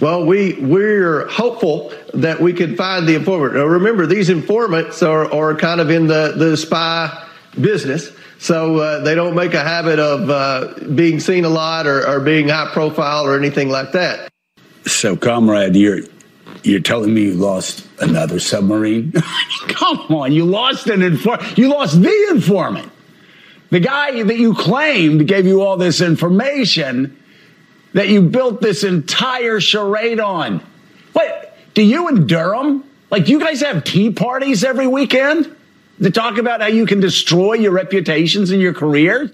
Well, 0.00 0.24
we 0.26 0.54
we're 0.54 1.26
hopeful 1.28 1.92
that 2.12 2.40
we 2.40 2.52
can 2.52 2.76
find 2.76 3.06
the 3.06 3.14
informant. 3.14 3.54
Now, 3.54 3.64
remember, 3.64 4.06
these 4.06 4.28
informants 4.28 5.02
are, 5.02 5.32
are 5.32 5.54
kind 5.54 5.80
of 5.80 5.90
in 5.90 6.06
the, 6.06 6.34
the 6.36 6.56
spy 6.56 7.26
business, 7.60 8.10
so 8.44 8.76
uh, 8.76 8.98
they 9.00 9.14
don't 9.14 9.34
make 9.34 9.54
a 9.54 9.62
habit 9.62 9.98
of 9.98 10.28
uh, 10.28 10.74
being 10.94 11.18
seen 11.18 11.46
a 11.46 11.48
lot 11.48 11.86
or, 11.86 12.06
or 12.06 12.20
being 12.20 12.48
high 12.48 12.70
profile 12.74 13.24
or 13.24 13.38
anything 13.38 13.70
like 13.70 13.92
that. 13.92 14.30
So, 14.84 15.16
comrade, 15.16 15.74
you're 15.74 16.00
you're 16.62 16.80
telling 16.80 17.14
me 17.14 17.22
you 17.22 17.34
lost 17.34 17.88
another 18.00 18.38
submarine? 18.38 19.12
Come 19.68 19.98
on, 20.14 20.32
you 20.32 20.44
lost 20.44 20.88
an 20.88 21.00
informant. 21.00 21.56
You 21.56 21.68
lost 21.68 22.02
the 22.02 22.26
informant. 22.32 22.92
The 23.70 23.80
guy 23.80 24.22
that 24.22 24.36
you 24.36 24.52
claimed 24.52 25.26
gave 25.26 25.46
you 25.46 25.62
all 25.62 25.78
this 25.78 26.02
information 26.02 27.18
that 27.94 28.10
you 28.10 28.20
built 28.20 28.60
this 28.60 28.84
entire 28.84 29.58
charade 29.58 30.20
on. 30.20 30.62
What? 31.14 31.56
Do 31.72 31.80
you 31.80 32.08
and 32.08 32.28
Durham, 32.28 32.84
like, 33.10 33.26
you 33.28 33.40
guys 33.40 33.62
have 33.62 33.84
tea 33.84 34.10
parties 34.10 34.64
every 34.64 34.86
weekend 34.86 35.56
to 36.02 36.10
talk 36.10 36.38
about 36.38 36.60
how 36.60 36.66
you 36.66 36.86
can 36.86 37.00
destroy 37.00 37.54
your 37.54 37.72
reputations 37.72 38.50
and 38.50 38.60
your 38.60 38.74
career? 38.74 39.32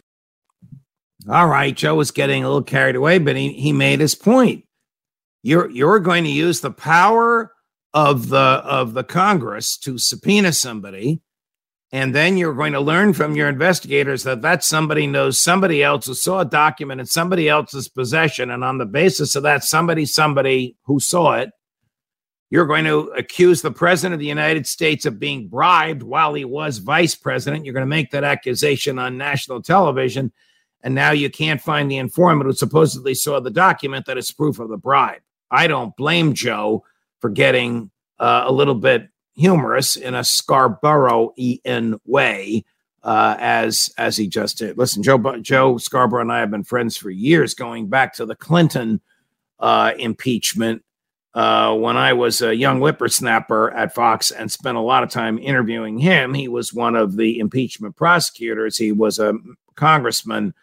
All 1.28 1.48
right, 1.48 1.76
Joe 1.76 1.94
was 1.94 2.10
getting 2.10 2.44
a 2.44 2.48
little 2.48 2.62
carried 2.62 2.96
away, 2.96 3.18
but 3.18 3.36
he, 3.36 3.52
he 3.52 3.72
made 3.72 4.00
his 4.00 4.14
point. 4.14 4.64
You're 5.42 5.70
you're 5.70 6.00
going 6.00 6.24
to 6.24 6.30
use 6.30 6.60
the 6.60 6.70
power 6.70 7.52
of 7.94 8.28
the 8.28 8.38
of 8.38 8.94
the 8.94 9.04
Congress 9.04 9.76
to 9.78 9.98
subpoena 9.98 10.52
somebody, 10.52 11.22
and 11.92 12.14
then 12.14 12.36
you're 12.36 12.54
going 12.54 12.72
to 12.74 12.80
learn 12.80 13.14
from 13.14 13.36
your 13.36 13.48
investigators 13.48 14.22
that 14.24 14.42
that 14.42 14.64
somebody 14.64 15.06
knows 15.06 15.38
somebody 15.38 15.82
else 15.82 16.06
who 16.06 16.14
saw 16.14 16.40
a 16.40 16.44
document 16.44 17.00
in 17.00 17.06
somebody 17.06 17.48
else's 17.48 17.88
possession, 17.88 18.50
and 18.50 18.64
on 18.64 18.78
the 18.78 18.86
basis 18.86 19.34
of 19.34 19.42
that 19.42 19.64
somebody 19.64 20.04
somebody 20.04 20.76
who 20.84 21.00
saw 21.00 21.34
it, 21.34 21.50
you're 22.50 22.66
going 22.66 22.84
to 22.84 23.12
accuse 23.16 23.62
the 23.62 23.70
president 23.70 24.14
of 24.14 24.20
the 24.20 24.26
United 24.26 24.66
States 24.66 25.06
of 25.06 25.20
being 25.20 25.46
bribed 25.46 26.02
while 26.02 26.34
he 26.34 26.44
was 26.44 26.78
vice 26.78 27.14
president. 27.14 27.64
You're 27.64 27.74
going 27.74 27.82
to 27.82 27.86
make 27.86 28.10
that 28.10 28.24
accusation 28.24 28.98
on 28.98 29.16
national 29.16 29.62
television. 29.62 30.32
And 30.82 30.94
now 30.94 31.12
you 31.12 31.30
can't 31.30 31.60
find 31.60 31.88
the 31.88 31.98
informant 31.98 32.46
who 32.46 32.52
supposedly 32.52 33.14
saw 33.14 33.38
the 33.38 33.50
document 33.50 34.06
that 34.06 34.18
is 34.18 34.32
proof 34.32 34.58
of 34.58 34.68
the 34.68 34.76
bribe. 34.76 35.20
I 35.50 35.68
don't 35.68 35.96
blame 35.96 36.34
Joe 36.34 36.84
for 37.20 37.30
getting 37.30 37.90
uh, 38.18 38.44
a 38.46 38.52
little 38.52 38.74
bit 38.74 39.08
humorous 39.34 39.96
in 39.96 40.14
a 40.14 40.24
Scarborough 40.24 41.32
in 41.36 42.00
way, 42.04 42.64
uh, 43.02 43.36
as 43.38 43.90
as 43.96 44.16
he 44.16 44.28
just 44.28 44.58
did. 44.58 44.76
Listen, 44.76 45.02
Joe 45.02 45.18
Joe 45.40 45.78
Scarborough 45.78 46.22
and 46.22 46.32
I 46.32 46.40
have 46.40 46.50
been 46.50 46.64
friends 46.64 46.96
for 46.96 47.10
years, 47.10 47.54
going 47.54 47.88
back 47.88 48.14
to 48.14 48.26
the 48.26 48.36
Clinton 48.36 49.00
uh, 49.58 49.92
impeachment. 49.98 50.82
Uh, 51.32 51.74
when 51.76 51.96
I 51.96 52.12
was 52.12 52.42
a 52.42 52.54
young 52.54 52.80
whippersnapper 52.80 53.70
at 53.70 53.94
Fox 53.94 54.32
and 54.32 54.50
spent 54.50 54.76
a 54.76 54.80
lot 54.80 55.04
of 55.04 55.10
time 55.10 55.38
interviewing 55.38 55.98
him, 55.98 56.34
he 56.34 56.48
was 56.48 56.74
one 56.74 56.96
of 56.96 57.16
the 57.16 57.38
impeachment 57.38 57.96
prosecutors. 57.96 58.76
He 58.76 58.90
was 58.90 59.18
a 59.18 59.34
congressman 59.76 60.54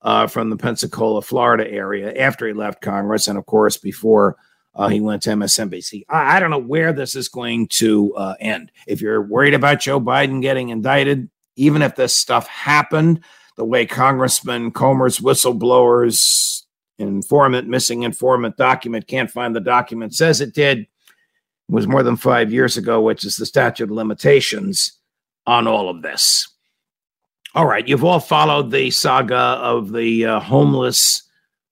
uh, 0.00 0.26
from 0.26 0.50
the 0.50 0.56
Pensacola, 0.56 1.20
Florida 1.22 1.70
area 1.70 2.14
after 2.14 2.46
he 2.46 2.54
left 2.54 2.82
Congress, 2.82 3.28
and 3.28 3.38
of 3.38 3.46
course 3.46 3.76
before 3.76 4.36
uh, 4.74 4.88
he 4.88 5.00
went 5.00 5.22
to 5.22 5.30
MSNBC. 5.30 6.04
I, 6.08 6.36
I, 6.36 6.40
don't 6.40 6.50
know 6.50 6.58
where 6.58 6.92
this 6.92 7.14
is 7.16 7.28
going 7.28 7.68
to 7.68 8.14
uh, 8.14 8.34
end. 8.40 8.72
If 8.86 9.00
you're 9.00 9.22
worried 9.22 9.54
about 9.54 9.80
Joe 9.80 10.00
Biden 10.00 10.42
getting 10.42 10.70
indicted, 10.70 11.30
even 11.56 11.80
if 11.80 11.96
this 11.96 12.14
stuff 12.14 12.46
happened, 12.48 13.20
the 13.56 13.64
way 13.64 13.86
Congressman 13.86 14.72
Comer's 14.72 15.20
whistleblowers 15.20 16.63
informant, 16.98 17.68
missing 17.68 18.02
informant 18.02 18.56
document, 18.56 19.06
can't 19.06 19.30
find 19.30 19.54
the 19.54 19.60
document, 19.60 20.14
says 20.14 20.40
it 20.40 20.54
did, 20.54 20.78
it 20.80 20.88
was 21.68 21.86
more 21.86 22.02
than 22.02 22.16
five 22.16 22.52
years 22.52 22.76
ago, 22.76 23.00
which 23.00 23.24
is 23.24 23.36
the 23.36 23.46
statute 23.46 23.84
of 23.84 23.90
limitations 23.90 24.98
on 25.46 25.66
all 25.66 25.88
of 25.88 26.02
this. 26.02 26.48
All 27.54 27.66
right, 27.66 27.86
you've 27.86 28.04
all 28.04 28.20
followed 28.20 28.70
the 28.70 28.90
saga 28.90 29.36
of 29.36 29.92
the 29.92 30.26
uh, 30.26 30.40
homeless 30.40 31.22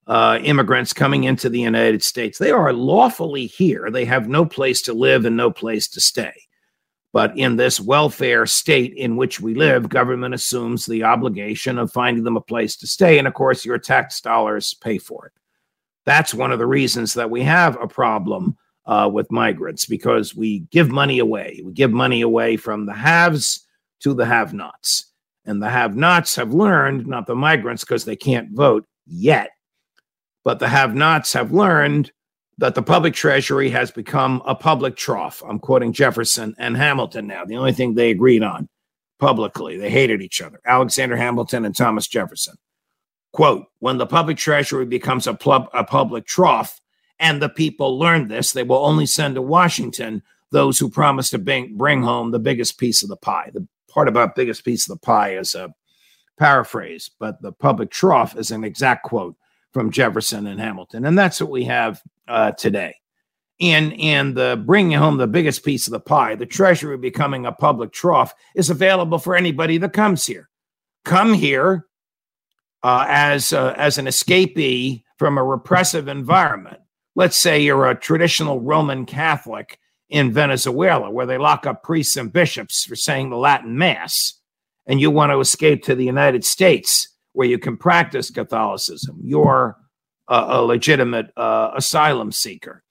uh, 0.07 0.39
immigrants 0.43 0.93
coming 0.93 1.25
into 1.25 1.49
the 1.49 1.61
United 1.61 2.03
States. 2.03 2.39
They 2.39 2.51
are 2.51 2.73
lawfully 2.73 3.47
here. 3.47 3.91
They 3.91 4.05
have 4.05 4.29
no 4.29 4.45
place 4.45 4.83
to 4.83 4.93
live 4.93 5.25
and 5.25 5.37
no 5.37 5.51
place 5.51 5.89
to 5.89 6.01
stay. 6.01 6.33
But 7.13 7.37
in 7.37 7.57
this 7.57 7.79
welfare 7.79 8.47
state 8.47 8.95
in 8.95 9.17
which 9.17 9.41
we 9.41 9.55
live, 9.55 9.89
government 9.89 10.35
assumes 10.35 10.87
the 10.87 11.05
obligation 11.05 11.79
of 11.79 11.93
finding 11.93 12.25
them 12.25 12.39
a 12.39 12.41
place 12.41 12.75
to 12.77 12.87
stay. 12.87 13.19
And 13.19 13.29
of 13.29 13.35
course, 13.35 13.65
your 13.65 13.79
tax 13.79 14.21
dollars 14.21 14.75
pay 14.75 14.99
for 14.99 15.27
it. 15.27 15.33
That's 16.07 16.35
one 16.35 16.53
of 16.53 16.59
the 16.59 16.67
reasons 16.67 17.15
that 17.15 17.31
we 17.31 17.43
have 17.43 17.81
a 17.81 17.87
problem 17.87 18.57
uh, 18.87 19.11
with 19.13 19.31
migrants 19.31 19.87
because 19.87 20.35
we 20.35 20.61
give 20.71 20.91
money 20.91 21.19
away. 21.19 21.61
We 21.65 21.73
give 21.73 21.93
money 21.93 22.23
away 22.23 22.57
from 22.57 22.87
the 22.87 22.95
haves 22.95 23.67
to 24.01 24.15
the 24.15 24.27
have 24.27 24.55
nots. 24.55 25.13
And 25.45 25.63
the 25.63 25.69
have 25.69 25.97
nots 25.97 26.35
have 26.37 26.55
learned, 26.55 27.07
not 27.07 27.27
the 27.27 27.35
migrants 27.35 27.85
because 27.85 28.05
they 28.05 28.17
can't 28.17 28.51
vote 28.53 28.87
yet, 29.07 29.51
but 30.45 30.59
the 30.59 30.69
have 30.69 30.95
nots 30.95 31.33
have 31.33 31.53
learned 31.53 32.11
that 32.63 32.77
the 32.77 32.83
public 32.83 33.13
treasury 33.13 33.69
has 33.71 33.91
become 33.91 34.41
a 34.47 34.55
public 34.55 34.95
trough. 34.95 35.43
I'm 35.45 35.59
quoting 35.59 35.93
Jefferson 35.93 36.55
and 36.59 36.77
Hamilton 36.77 37.27
now, 37.27 37.45
the 37.45 37.57
only 37.57 37.73
thing 37.73 37.95
they 37.95 38.13
agreed 38.13 38.45
on 38.45 38.69
publicly. 39.19 39.77
They 39.77 39.91
hated 39.91 40.23
each 40.23 40.41
other, 40.41 40.61
Alexander 40.65 41.17
Hamilton 41.17 41.65
and 41.65 41.75
Thomas 41.75 42.07
Jefferson. 42.07 42.55
Quote, 43.33 43.67
when 43.81 43.99
the 43.99 44.07
public 44.07 44.37
treasury 44.37 44.87
becomes 44.87 45.27
a, 45.27 45.37
a 45.75 45.83
public 45.83 46.25
trough, 46.25 46.81
and 47.19 47.43
the 47.43 47.49
people 47.49 47.99
learn 47.99 48.29
this, 48.29 48.53
they 48.53 48.63
will 48.63 48.87
only 48.87 49.07
send 49.07 49.35
to 49.35 49.43
Washington 49.43 50.23
those 50.53 50.79
who 50.79 50.89
promise 50.89 51.31
to 51.31 51.41
bring, 51.41 51.77
bring 51.77 52.01
home 52.05 52.31
the 52.31 52.39
biggest 52.39 52.79
piece 52.79 53.03
of 53.03 53.09
the 53.09 53.17
pie. 53.17 53.51
The 53.53 53.67
part 53.91 54.07
about 54.07 54.37
biggest 54.37 54.65
piece 54.65 54.89
of 54.89 54.95
the 54.95 55.05
pie 55.05 55.35
is 55.35 55.57
a 55.57 55.75
paraphrase, 56.39 57.11
but 57.19 57.43
the 57.43 57.51
public 57.51 57.91
trough 57.91 58.37
is 58.37 58.53
an 58.53 58.63
exact 58.63 59.03
quote 59.03 59.35
from 59.73 59.91
Jefferson 59.91 60.47
and 60.47 60.61
Hamilton. 60.61 61.05
And 61.05 61.19
that's 61.19 61.41
what 61.41 61.51
we 61.51 61.65
have 61.65 62.03
uh, 62.29 62.53
today. 62.53 62.95
And, 63.61 63.99
and 64.01 64.37
the 64.37 64.63
bringing 64.67 64.99
home 64.99 65.19
the 65.19 65.27
biggest 65.27 65.65
piece 65.65 65.87
of 65.87 65.93
the 65.93 66.01
pie, 66.01 66.35
the 66.35 66.47
treasury 66.47 66.99
becoming 66.99 67.47
a 67.47 67.53
public 67.53 67.93
trough, 67.93 68.35
is 68.57 68.71
available 68.71 69.19
for 69.19 69.37
anybody 69.37 69.79
that 69.79 69.93
comes 69.93 70.27
here. 70.27 70.49
Come 71.05 71.33
here 71.33 71.87
uh, 72.83 73.07
as, 73.09 73.53
uh, 73.53 73.75
as 73.77 73.99
an 73.99 74.07
escapee 74.07 75.05
from 75.17 75.39
a 75.39 75.45
repressive 75.45 76.09
environment. 76.09 76.81
Let's 77.15 77.41
say 77.41 77.61
you're 77.61 77.89
a 77.89 77.95
traditional 77.95 78.61
Roman 78.61 79.07
Catholic 79.07 79.79
in 80.09 80.33
Venezuela, 80.33 81.11
where 81.11 81.27
they 81.27 81.39
lock 81.39 81.67
up 81.67 81.83
priests 81.83 82.17
and 82.17 82.33
bishops 82.33 82.85
for 82.85 82.97
saying 82.97 83.31
the 83.31 83.37
Latin 83.37 83.79
Mass, 83.79 84.41
and 84.87 85.01
you 85.01 85.11
want 85.11 85.31
to 85.31 85.41
escape 85.41 85.85
to 85.85 85.95
the 85.95 86.05
United 86.05 86.45
States 86.45 87.09
where 87.33 87.49
you 87.49 87.59
can 87.59 87.77
practice 87.77 88.31
Catholicism. 88.31 89.19
You're 89.23 89.77
a, 90.29 90.45
a 90.49 90.63
legitimate 90.63 91.31
uh, 91.37 91.73
asylum 91.77 92.33
seeker. 92.33 92.83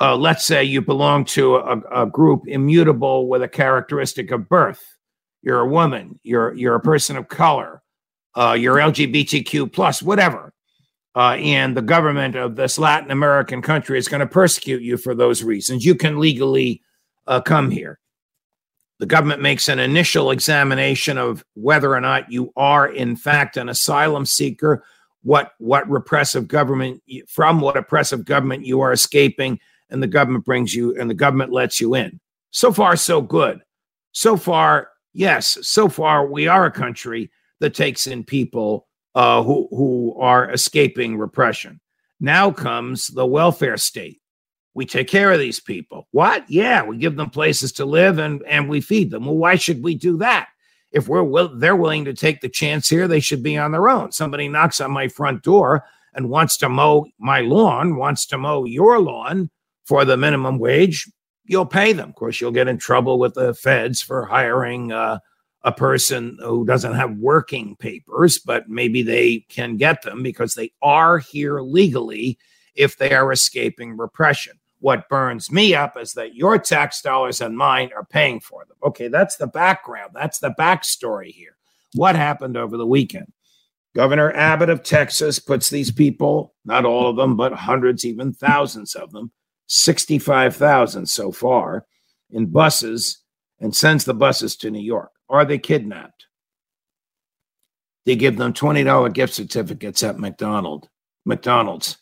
Uh, 0.00 0.16
let's 0.16 0.44
say 0.44 0.62
you 0.62 0.82
belong 0.82 1.24
to 1.24 1.56
a, 1.56 2.02
a, 2.02 2.06
group 2.06 2.42
immutable 2.46 3.28
with 3.28 3.42
a 3.42 3.48
characteristic 3.48 4.30
of 4.30 4.46
birth. 4.48 4.84
You're 5.42 5.60
a 5.60 5.68
woman. 5.68 6.20
You're 6.22 6.52
you're 6.54 6.74
a 6.74 6.80
person 6.80 7.16
of 7.16 7.28
color. 7.28 7.82
Uh, 8.36 8.52
you're 8.58 8.76
LGBTQ 8.76 9.72
plus, 9.72 10.02
whatever. 10.02 10.52
Uh, 11.14 11.36
and 11.36 11.74
the 11.74 11.82
government 11.82 12.36
of 12.36 12.56
this 12.56 12.78
Latin 12.78 13.10
American 13.10 13.62
country 13.62 13.98
is 13.98 14.06
going 14.06 14.20
to 14.20 14.26
persecute 14.26 14.82
you 14.82 14.98
for 14.98 15.14
those 15.14 15.42
reasons. 15.42 15.82
You 15.82 15.94
can 15.94 16.18
legally 16.18 16.82
uh, 17.26 17.40
come 17.40 17.70
here. 17.70 17.98
The 18.98 19.06
government 19.06 19.42
makes 19.42 19.68
an 19.68 19.78
initial 19.78 20.30
examination 20.30 21.18
of 21.18 21.44
whether 21.54 21.94
or 21.94 22.00
not 22.00 22.32
you 22.32 22.52
are, 22.56 22.88
in 22.88 23.16
fact, 23.16 23.56
an 23.56 23.68
asylum 23.68 24.24
seeker, 24.24 24.84
what, 25.22 25.52
what 25.58 25.88
repressive 25.90 26.48
government, 26.48 27.02
from 27.28 27.60
what 27.60 27.76
oppressive 27.76 28.24
government 28.24 28.64
you 28.64 28.80
are 28.80 28.92
escaping, 28.92 29.60
and 29.90 30.02
the 30.02 30.06
government 30.06 30.44
brings 30.44 30.74
you, 30.74 30.98
and 30.98 31.10
the 31.10 31.14
government 31.14 31.52
lets 31.52 31.80
you 31.80 31.94
in. 31.94 32.20
So 32.52 32.72
far, 32.72 32.96
so 32.96 33.20
good. 33.20 33.60
So 34.12 34.38
far, 34.38 34.88
yes, 35.12 35.58
so 35.60 35.88
far, 35.88 36.26
we 36.26 36.48
are 36.48 36.64
a 36.64 36.70
country 36.70 37.30
that 37.60 37.74
takes 37.74 38.06
in 38.06 38.24
people 38.24 38.86
uh, 39.14 39.42
who, 39.42 39.68
who 39.70 40.16
are 40.18 40.50
escaping 40.50 41.18
repression. 41.18 41.80
Now 42.18 42.50
comes 42.50 43.08
the 43.08 43.26
welfare 43.26 43.76
state 43.76 44.20
we 44.76 44.84
take 44.84 45.08
care 45.08 45.32
of 45.32 45.38
these 45.38 45.58
people. 45.58 46.06
What? 46.10 46.44
Yeah, 46.50 46.84
we 46.84 46.98
give 46.98 47.16
them 47.16 47.30
places 47.30 47.72
to 47.72 47.86
live 47.86 48.18
and 48.18 48.42
and 48.46 48.68
we 48.68 48.82
feed 48.82 49.10
them. 49.10 49.24
Well, 49.24 49.36
why 49.36 49.56
should 49.56 49.82
we 49.82 49.94
do 49.94 50.18
that? 50.18 50.48
If 50.92 51.08
we're 51.08 51.24
will, 51.24 51.48
they're 51.56 51.74
willing 51.74 52.04
to 52.04 52.14
take 52.14 52.42
the 52.42 52.48
chance 52.48 52.88
here, 52.88 53.08
they 53.08 53.20
should 53.20 53.42
be 53.42 53.56
on 53.56 53.72
their 53.72 53.88
own. 53.88 54.12
Somebody 54.12 54.48
knocks 54.48 54.80
on 54.80 54.90
my 54.90 55.08
front 55.08 55.42
door 55.42 55.84
and 56.14 56.28
wants 56.28 56.58
to 56.58 56.68
mow 56.68 57.06
my 57.18 57.40
lawn, 57.40 57.96
wants 57.96 58.26
to 58.26 58.38
mow 58.38 58.64
your 58.64 59.00
lawn 59.00 59.50
for 59.86 60.04
the 60.04 60.16
minimum 60.16 60.58
wage, 60.58 61.10
you'll 61.44 61.66
pay 61.66 61.92
them. 61.92 62.10
Of 62.10 62.14
course, 62.16 62.40
you'll 62.40 62.50
get 62.50 62.68
in 62.68 62.76
trouble 62.76 63.18
with 63.18 63.34
the 63.34 63.54
feds 63.54 64.02
for 64.02 64.26
hiring 64.26 64.92
uh, 64.92 65.20
a 65.62 65.72
person 65.72 66.36
who 66.40 66.66
doesn't 66.66 66.94
have 66.94 67.16
working 67.16 67.76
papers, 67.76 68.38
but 68.38 68.68
maybe 68.68 69.02
they 69.02 69.46
can 69.48 69.76
get 69.76 70.02
them 70.02 70.22
because 70.22 70.54
they 70.54 70.72
are 70.82 71.18
here 71.18 71.60
legally 71.60 72.38
if 72.74 72.98
they 72.98 73.12
are 73.12 73.32
escaping 73.32 73.96
repression. 73.96 74.58
What 74.80 75.08
burns 75.08 75.50
me 75.50 75.74
up 75.74 75.96
is 75.96 76.12
that 76.12 76.34
your 76.34 76.58
tax 76.58 77.00
dollars 77.00 77.40
and 77.40 77.56
mine 77.56 77.90
are 77.96 78.04
paying 78.04 78.40
for 78.40 78.64
them. 78.66 78.76
Okay, 78.82 79.08
that's 79.08 79.36
the 79.36 79.46
background. 79.46 80.10
That's 80.14 80.38
the 80.38 80.54
backstory 80.58 81.30
here. 81.30 81.56
What 81.94 82.14
happened 82.14 82.56
over 82.56 82.76
the 82.76 82.86
weekend? 82.86 83.32
Governor 83.94 84.30
Abbott 84.32 84.68
of 84.68 84.82
Texas 84.82 85.38
puts 85.38 85.70
these 85.70 85.90
people, 85.90 86.54
not 86.66 86.84
all 86.84 87.08
of 87.08 87.16
them, 87.16 87.36
but 87.36 87.54
hundreds, 87.54 88.04
even 88.04 88.34
thousands 88.34 88.94
of 88.94 89.10
them, 89.12 89.32
65,000 89.68 91.06
so 91.06 91.32
far, 91.32 91.86
in 92.30 92.46
buses 92.46 93.22
and 93.60 93.74
sends 93.74 94.04
the 94.04 94.12
buses 94.12 94.56
to 94.56 94.70
New 94.70 94.82
York. 94.82 95.12
Are 95.30 95.46
they 95.46 95.58
kidnapped? 95.58 96.26
They 98.04 98.16
give 98.16 98.36
them 98.36 98.52
$20 98.52 99.12
gift 99.14 99.32
certificates 99.34 100.02
at 100.02 100.18
McDonald, 100.18 100.88
McDonald's. 101.24 101.96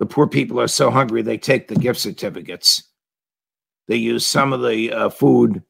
The 0.00 0.06
poor 0.06 0.26
people 0.26 0.58
are 0.58 0.66
so 0.66 0.90
hungry, 0.90 1.20
they 1.20 1.38
take 1.38 1.68
the 1.68 1.76
gift 1.76 2.00
certificates. 2.00 2.82
They 3.86 3.96
use 3.96 4.26
some 4.26 4.54
of 4.54 4.62
the 4.62 4.92
uh, 4.92 5.08
food 5.10 5.62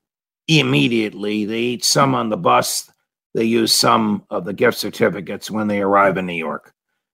immediately. 0.47 1.45
They 1.45 1.59
eat 1.59 1.85
some 1.85 2.15
on 2.15 2.29
the 2.29 2.37
bus. 2.37 2.91
They 3.35 3.45
use 3.45 3.73
some 3.73 4.25
of 4.31 4.45
the 4.45 4.53
gift 4.53 4.79
certificates 4.79 5.51
when 5.51 5.67
they 5.67 5.81
arrive 5.83 6.17
in 6.17 6.27
New 6.27 6.35
York. 6.35 6.73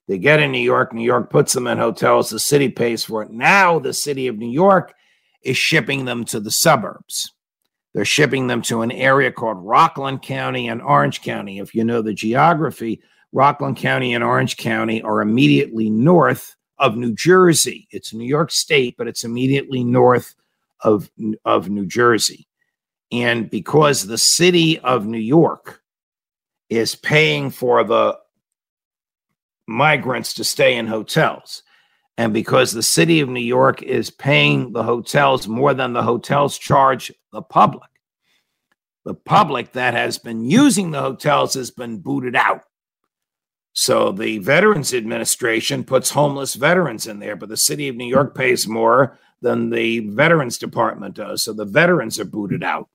They 0.09 0.19
get 0.19 0.41
in 0.41 0.53
New 0.53 0.59
York. 0.59 0.93
New 0.93 1.03
York 1.03 1.31
puts 1.31 1.55
them 1.55 1.67
in 1.67 1.79
hotels. 1.79 2.29
The 2.29 2.39
city 2.39 2.69
pays 2.69 3.05
for 3.05 3.23
it. 3.23 3.31
Now, 3.31 3.79
the 3.79 3.95
city 3.95 4.27
of 4.27 4.37
New 4.37 4.51
York 4.51 4.93
is 5.43 5.57
shipping 5.57 6.05
them 6.05 6.25
to 6.27 6.39
the 6.39 6.51
suburbs. 6.51 7.33
They're 7.95 8.05
shipping 8.05 8.47
them 8.47 8.61
to 8.63 8.83
an 8.83 8.93
area 8.93 9.33
called 9.33 9.65
Rockland 9.65 10.21
County 10.21 10.69
and 10.69 10.83
Orange 10.83 11.23
County. 11.23 11.61
If 11.61 11.75
you 11.75 11.83
know 11.83 12.03
the 12.03 12.13
geography, 12.13 13.01
Rockland 13.33 13.79
County 13.79 14.13
and 14.13 14.23
Orange 14.23 14.59
County 14.59 15.01
are 15.01 15.23
immediately 15.23 15.89
north 15.89 16.56
of 16.79 16.97
New 16.97 17.15
Jersey. 17.15 17.89
It's 17.91 18.13
New 18.13 18.27
York 18.27 18.51
State, 18.51 18.97
but 18.97 19.09
it's 19.09 19.25
immediately 19.25 19.85
north 19.85 20.35
of, 20.83 21.11
of 21.45 21.71
New 21.71 21.87
Jersey. 21.87 22.49
And 23.13 23.49
because 23.49 24.07
the 24.07 24.19
city 24.19 24.79
of 24.81 25.07
New 25.07 25.19
York 25.19 25.81
is 26.69 26.95
paying 26.95 27.51
for 27.51 27.85
the 27.85 28.19
migrants 29.67 30.35
to 30.35 30.45
stay 30.45 30.77
in 30.77 30.87
hotels, 30.87 31.63
and 32.19 32.33
because 32.33 32.73
the 32.73 32.83
city 32.83 33.21
of 33.21 33.29
New 33.29 33.41
York 33.41 33.83
is 33.83 34.11
paying 34.11 34.73
the 34.73 34.83
hotels 34.83 35.47
more 35.47 35.75
than 35.75 35.93
the 35.93 36.03
hotels 36.03 36.57
charge 36.59 37.13
the 37.33 37.43
public, 37.43 37.91
the 39.05 39.15
public 39.15 39.73
that 39.73 39.95
has 39.95 40.19
been 40.19 40.45
using 40.45 40.91
the 40.91 41.01
hotels 41.01 41.55
has 41.55 41.71
been 41.71 41.99
booted 41.99 42.35
out. 42.35 42.63
So 43.79 44.11
the 44.11 44.39
Veterans 44.39 44.95
Administration 44.95 45.85
puts 45.85 46.09
homeless 46.09 46.55
veterans 46.55 47.07
in 47.07 47.19
there, 47.19 47.37
but 47.37 47.51
the 47.51 47.59
city 47.59 47.89
of 47.89 47.97
New 47.97 48.07
York 48.07 48.35
pays 48.35 48.67
more 48.67 49.19
than 49.43 49.69
the 49.69 50.01
Veterans 50.09 50.57
Department 50.57 51.15
does. 51.15 51.45
So 51.45 51.53
the 51.53 51.67
veterans 51.67 52.19
are 52.19 52.25
booted 52.25 52.65
out. 52.65 52.89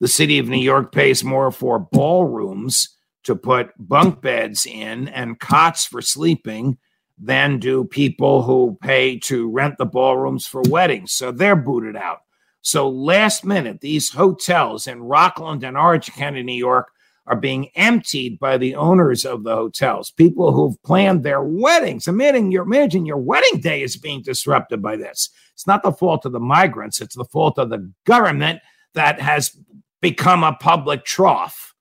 The 0.00 0.08
city 0.08 0.38
of 0.38 0.50
New 0.50 0.60
York 0.60 0.92
pays 0.92 1.24
more 1.24 1.50
for 1.50 1.78
ballrooms 1.78 2.90
to 3.24 3.34
put 3.34 3.70
bunk 3.78 4.20
beds 4.20 4.66
in 4.66 5.08
and 5.08 5.40
cots 5.40 5.86
for 5.86 6.02
sleeping 6.02 6.76
than 7.16 7.58
do 7.58 7.82
people 7.82 8.42
who 8.42 8.76
pay 8.82 9.18
to 9.20 9.48
rent 9.48 9.78
the 9.78 9.86
ballrooms 9.86 10.46
for 10.46 10.60
weddings. 10.68 11.12
So 11.14 11.32
they're 11.32 11.56
booted 11.56 11.96
out. 11.96 12.18
So 12.60 12.86
last 12.86 13.46
minute, 13.46 13.80
these 13.80 14.10
hotels 14.10 14.86
in 14.86 15.04
Rockland 15.04 15.64
and 15.64 15.78
Orange 15.78 16.12
County, 16.12 16.42
New 16.42 16.52
York, 16.52 16.92
are 17.26 17.36
being 17.36 17.68
emptied 17.76 18.38
by 18.38 18.58
the 18.58 18.74
owners 18.74 19.24
of 19.24 19.44
the 19.44 19.54
hotels, 19.54 20.10
people 20.10 20.52
who've 20.52 20.82
planned 20.82 21.22
their 21.22 21.42
weddings. 21.42 22.08
Imagine 22.08 22.50
your, 22.50 22.64
imagine 22.64 23.06
your 23.06 23.18
wedding 23.18 23.60
day 23.60 23.82
is 23.82 23.96
being 23.96 24.22
disrupted 24.22 24.82
by 24.82 24.96
this. 24.96 25.30
It's 25.54 25.66
not 25.66 25.82
the 25.82 25.92
fault 25.92 26.24
of 26.24 26.32
the 26.32 26.40
migrants, 26.40 27.00
it's 27.00 27.14
the 27.14 27.24
fault 27.24 27.58
of 27.58 27.70
the 27.70 27.90
government 28.04 28.60
that 28.94 29.20
has 29.20 29.56
become 30.00 30.42
a 30.42 30.54
public 30.54 31.04
trough. 31.04 31.74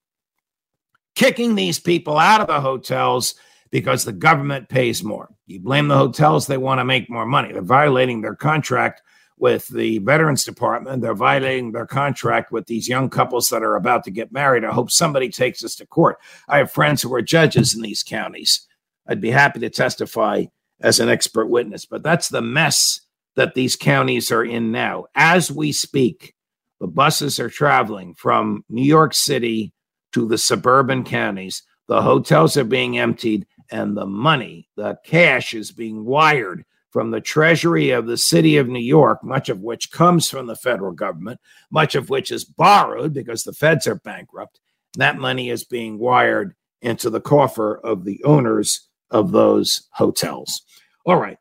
Kicking 1.16 1.56
these 1.56 1.80
people 1.80 2.18
out 2.18 2.42
of 2.42 2.48
the 2.48 2.62
hotels, 2.62 3.36
because 3.72 4.04
the 4.04 4.14
government 4.14 4.70
pays 4.70 5.04
more. 5.04 5.30
You 5.48 5.60
blame 5.60 5.88
the 5.88 5.98
hotels, 5.98 6.46
they 6.46 6.58
want 6.58 6.80
to 6.80 6.86
make 6.86 7.10
more 7.10 7.26
money. 7.26 7.52
They're 7.52 7.62
violating 7.62 8.22
their 8.22 8.36
contract 8.36 9.02
with 9.42 9.68
the 9.70 9.98
Veterans 9.98 10.44
Department. 10.44 11.02
They're 11.02 11.16
violating 11.16 11.72
their 11.72 11.88
contract 11.88 12.52
with 12.52 12.68
these 12.68 12.88
young 12.88 13.10
couples 13.10 13.50
that 13.50 13.64
are 13.64 13.76
about 13.76 14.04
to 14.04 14.12
get 14.12 14.32
married. 14.32 14.64
I 14.64 14.72
hope 14.72 14.92
somebody 14.92 15.30
takes 15.30 15.66
us 15.66 15.76
to 15.78 15.88
court. 15.88 16.20
I 16.48 16.60
have 16.60 16.72
friends 16.72 17.02
who 17.02 17.14
are 17.16 17.24
judges 17.24 17.74
in 17.74 17.82
these 17.82 18.04
counties. 18.04 18.68
I'd 19.08 19.20
be 19.20 19.32
happy 19.32 19.60
to 19.62 19.70
testify 19.72 20.46
as 20.80 21.00
an 21.00 21.10
expert 21.10 21.48
witness, 21.48 21.88
but 21.88 22.04
that's 22.04 22.30
the 22.30 22.44
mess 22.44 23.02
that 23.36 23.56
these 23.56 23.76
counties 23.76 24.32
are 24.32 24.44
in 24.44 24.72
now. 24.72 25.06
As 25.16 25.52
we 25.52 25.72
speak, 25.72 26.36
the 26.80 26.88
buses 26.88 27.40
are 27.40 27.50
traveling 27.50 28.14
from 28.14 28.64
New 28.70 28.86
York 28.86 29.16
City 29.16 29.74
to 30.12 30.28
the 30.28 30.38
suburban 30.38 31.04
counties. 31.04 31.64
The 31.88 32.04
hotels 32.04 32.58
are 32.58 32.64
being 32.64 33.00
emptied, 33.00 33.48
and 33.72 33.98
the 33.98 34.06
money, 34.06 34.70
the 34.76 35.00
cash 35.04 35.56
is 35.56 35.72
being 35.72 36.06
wired 36.06 36.64
from 36.92 37.12
the 37.12 37.22
treasury 37.22 37.90
of 37.90 38.06
the 38.06 38.18
city 38.18 38.58
of 38.58 38.68
New 38.68 38.80
York, 38.80 39.24
much 39.24 39.50
of 39.50 39.62
which 39.62 39.92
comes 39.92 40.30
from 40.30 40.46
the 40.46 40.56
federal 40.56 40.92
government, 40.92 41.40
much 41.72 41.96
of 41.96 42.10
which 42.10 42.32
is 42.32 42.46
borrowed 42.46 43.14
because 43.14 43.44
the 43.44 43.54
feds 43.54 43.88
are 43.88 43.96
bankrupt. 43.96 44.60
That 44.98 45.18
money 45.18 45.50
is 45.50 45.64
being 45.64 45.98
wired 45.98 46.54
into 46.82 47.10
the 47.10 47.22
coffer 47.22 47.80
of 47.84 48.04
the 48.04 48.22
owners 48.24 48.90
of 49.10 49.32
those 49.32 49.88
hotels. 49.92 50.64
All 51.06 51.18
right. 51.18 51.38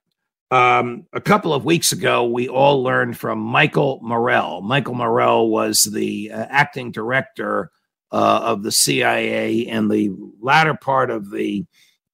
Um, 0.53 1.07
a 1.13 1.21
couple 1.21 1.55
of 1.55 1.65
weeks 1.65 1.93
ago, 1.93 2.25
we 2.25 2.49
all 2.49 2.83
learned 2.83 3.17
from 3.17 3.39
Michael 3.39 4.01
Morell. 4.03 4.63
Michael 4.63 4.95
Morell 4.95 5.49
was 5.49 5.83
the 5.83 6.31
uh, 6.33 6.47
acting 6.49 6.91
director 6.91 7.71
uh, 8.13 8.41
of 8.43 8.63
the 8.63 8.73
CIA 8.73 9.61
in 9.61 9.89
the 9.89 10.11
latter 10.41 10.75
part 10.75 11.11
of 11.11 11.31
the 11.31 11.65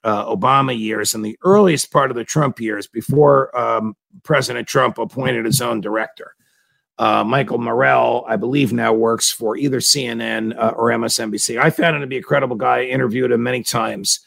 uh, 0.06 0.24
Obama 0.24 0.78
years 0.78 1.14
and 1.14 1.24
the 1.24 1.36
earliest 1.42 1.90
part 1.90 2.12
of 2.12 2.16
the 2.16 2.22
Trump 2.22 2.60
years 2.60 2.86
before 2.86 3.56
um, 3.58 3.96
President 4.22 4.68
Trump 4.68 4.98
appointed 4.98 5.44
his 5.44 5.60
own 5.60 5.80
director. 5.80 6.36
Uh, 6.96 7.24
Michael 7.24 7.58
Morell, 7.58 8.24
I 8.28 8.36
believe, 8.36 8.72
now 8.72 8.92
works 8.92 9.32
for 9.32 9.56
either 9.56 9.80
CNN 9.80 10.56
uh, 10.56 10.74
or 10.76 10.90
MSNBC. 10.90 11.60
I 11.60 11.70
found 11.70 11.96
him 11.96 12.02
to 12.02 12.06
be 12.06 12.18
a 12.18 12.22
credible 12.22 12.54
guy. 12.54 12.78
I 12.78 12.84
interviewed 12.84 13.32
him 13.32 13.42
many 13.42 13.64
times 13.64 14.20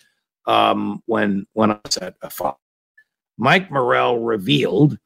um, 0.45 1.01
when 1.05 1.47
when 1.53 1.71
I 1.71 1.79
was 1.85 1.97
at 1.97 2.33
Fox. 2.33 2.59
Mike 3.37 3.71
Morell 3.71 4.19
revealed 4.19 4.99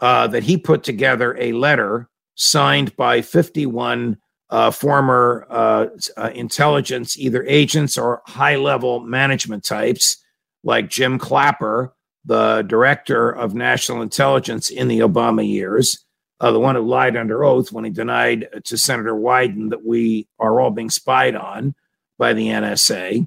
uh, 0.00 0.26
that 0.26 0.42
he 0.42 0.58
put 0.58 0.84
together 0.84 1.34
a 1.40 1.52
letter 1.52 2.10
signed 2.34 2.94
by 2.96 3.22
51 3.22 4.18
uh, 4.52 4.70
former 4.70 5.46
uh, 5.48 5.86
uh, 6.18 6.30
intelligence, 6.34 7.18
either 7.18 7.42
agents 7.46 7.96
or 7.96 8.20
high 8.26 8.56
level 8.56 9.00
management 9.00 9.64
types, 9.64 10.18
like 10.62 10.90
Jim 10.90 11.18
Clapper, 11.18 11.94
the 12.26 12.62
director 12.68 13.30
of 13.30 13.54
national 13.54 14.02
intelligence 14.02 14.68
in 14.68 14.88
the 14.88 15.00
Obama 15.00 15.48
years, 15.48 16.04
uh, 16.38 16.52
the 16.52 16.60
one 16.60 16.74
who 16.74 16.82
lied 16.82 17.16
under 17.16 17.42
oath 17.42 17.72
when 17.72 17.84
he 17.84 17.90
denied 17.90 18.46
to 18.64 18.76
Senator 18.76 19.14
Wyden 19.14 19.70
that 19.70 19.86
we 19.86 20.28
are 20.38 20.60
all 20.60 20.70
being 20.70 20.90
spied 20.90 21.34
on 21.34 21.74
by 22.18 22.34
the 22.34 22.48
NSA, 22.48 23.26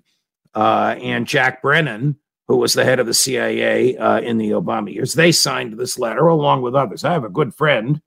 uh, 0.54 0.96
and 1.02 1.26
Jack 1.26 1.64
Brennan, 1.64 2.18
who 2.48 2.58
was 2.58 2.76
the 2.76 2.86
head 2.86 3.00
of 3.00 3.08
the 3.08 3.16
CIA 3.16 3.98
uh, 3.98 4.20
in 4.20 4.38
the 4.38 4.52
Obama 4.52 4.94
years. 4.94 5.14
They 5.14 5.32
signed 5.32 5.74
this 5.74 5.98
letter 5.98 6.28
along 6.28 6.62
with 6.62 6.76
others. 6.76 7.04
I 7.04 7.14
have 7.14 7.24
a 7.24 7.30
good 7.30 7.56
friend 7.56 8.00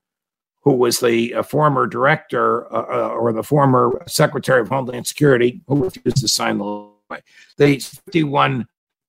who 0.69 0.75
was 0.75 1.01
the 1.01 1.33
uh, 1.33 1.43
former 1.43 1.87
director 1.87 2.71
uh, 2.71 2.85
uh 2.91 3.09
or 3.09 3.33
the 3.33 3.43
former 3.43 4.03
secretary 4.07 4.61
of 4.61 4.69
Homeland 4.69 5.07
Security, 5.07 5.63
who 5.67 5.85
refused 5.85 6.19
to 6.19 6.29
sign 6.29 6.59
the 6.59 6.91
letter. 7.09 7.23
The 7.57 7.79
51 7.79 8.69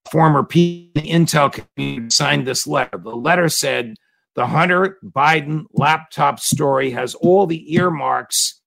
former 0.09 0.43
P 0.43 0.89
Intel 0.95 1.51
community 1.51 2.15
signed 2.15 2.47
this 2.47 2.65
letter. 2.65 2.97
The 2.97 3.13
letter 3.13 3.49
said 3.49 3.95
the 4.35 4.47
Hunter 4.47 4.99
Biden 5.03 5.65
laptop 5.73 6.39
story 6.39 6.91
has 6.91 7.13
all 7.15 7.45
the 7.45 7.73
earmarks 7.75 8.61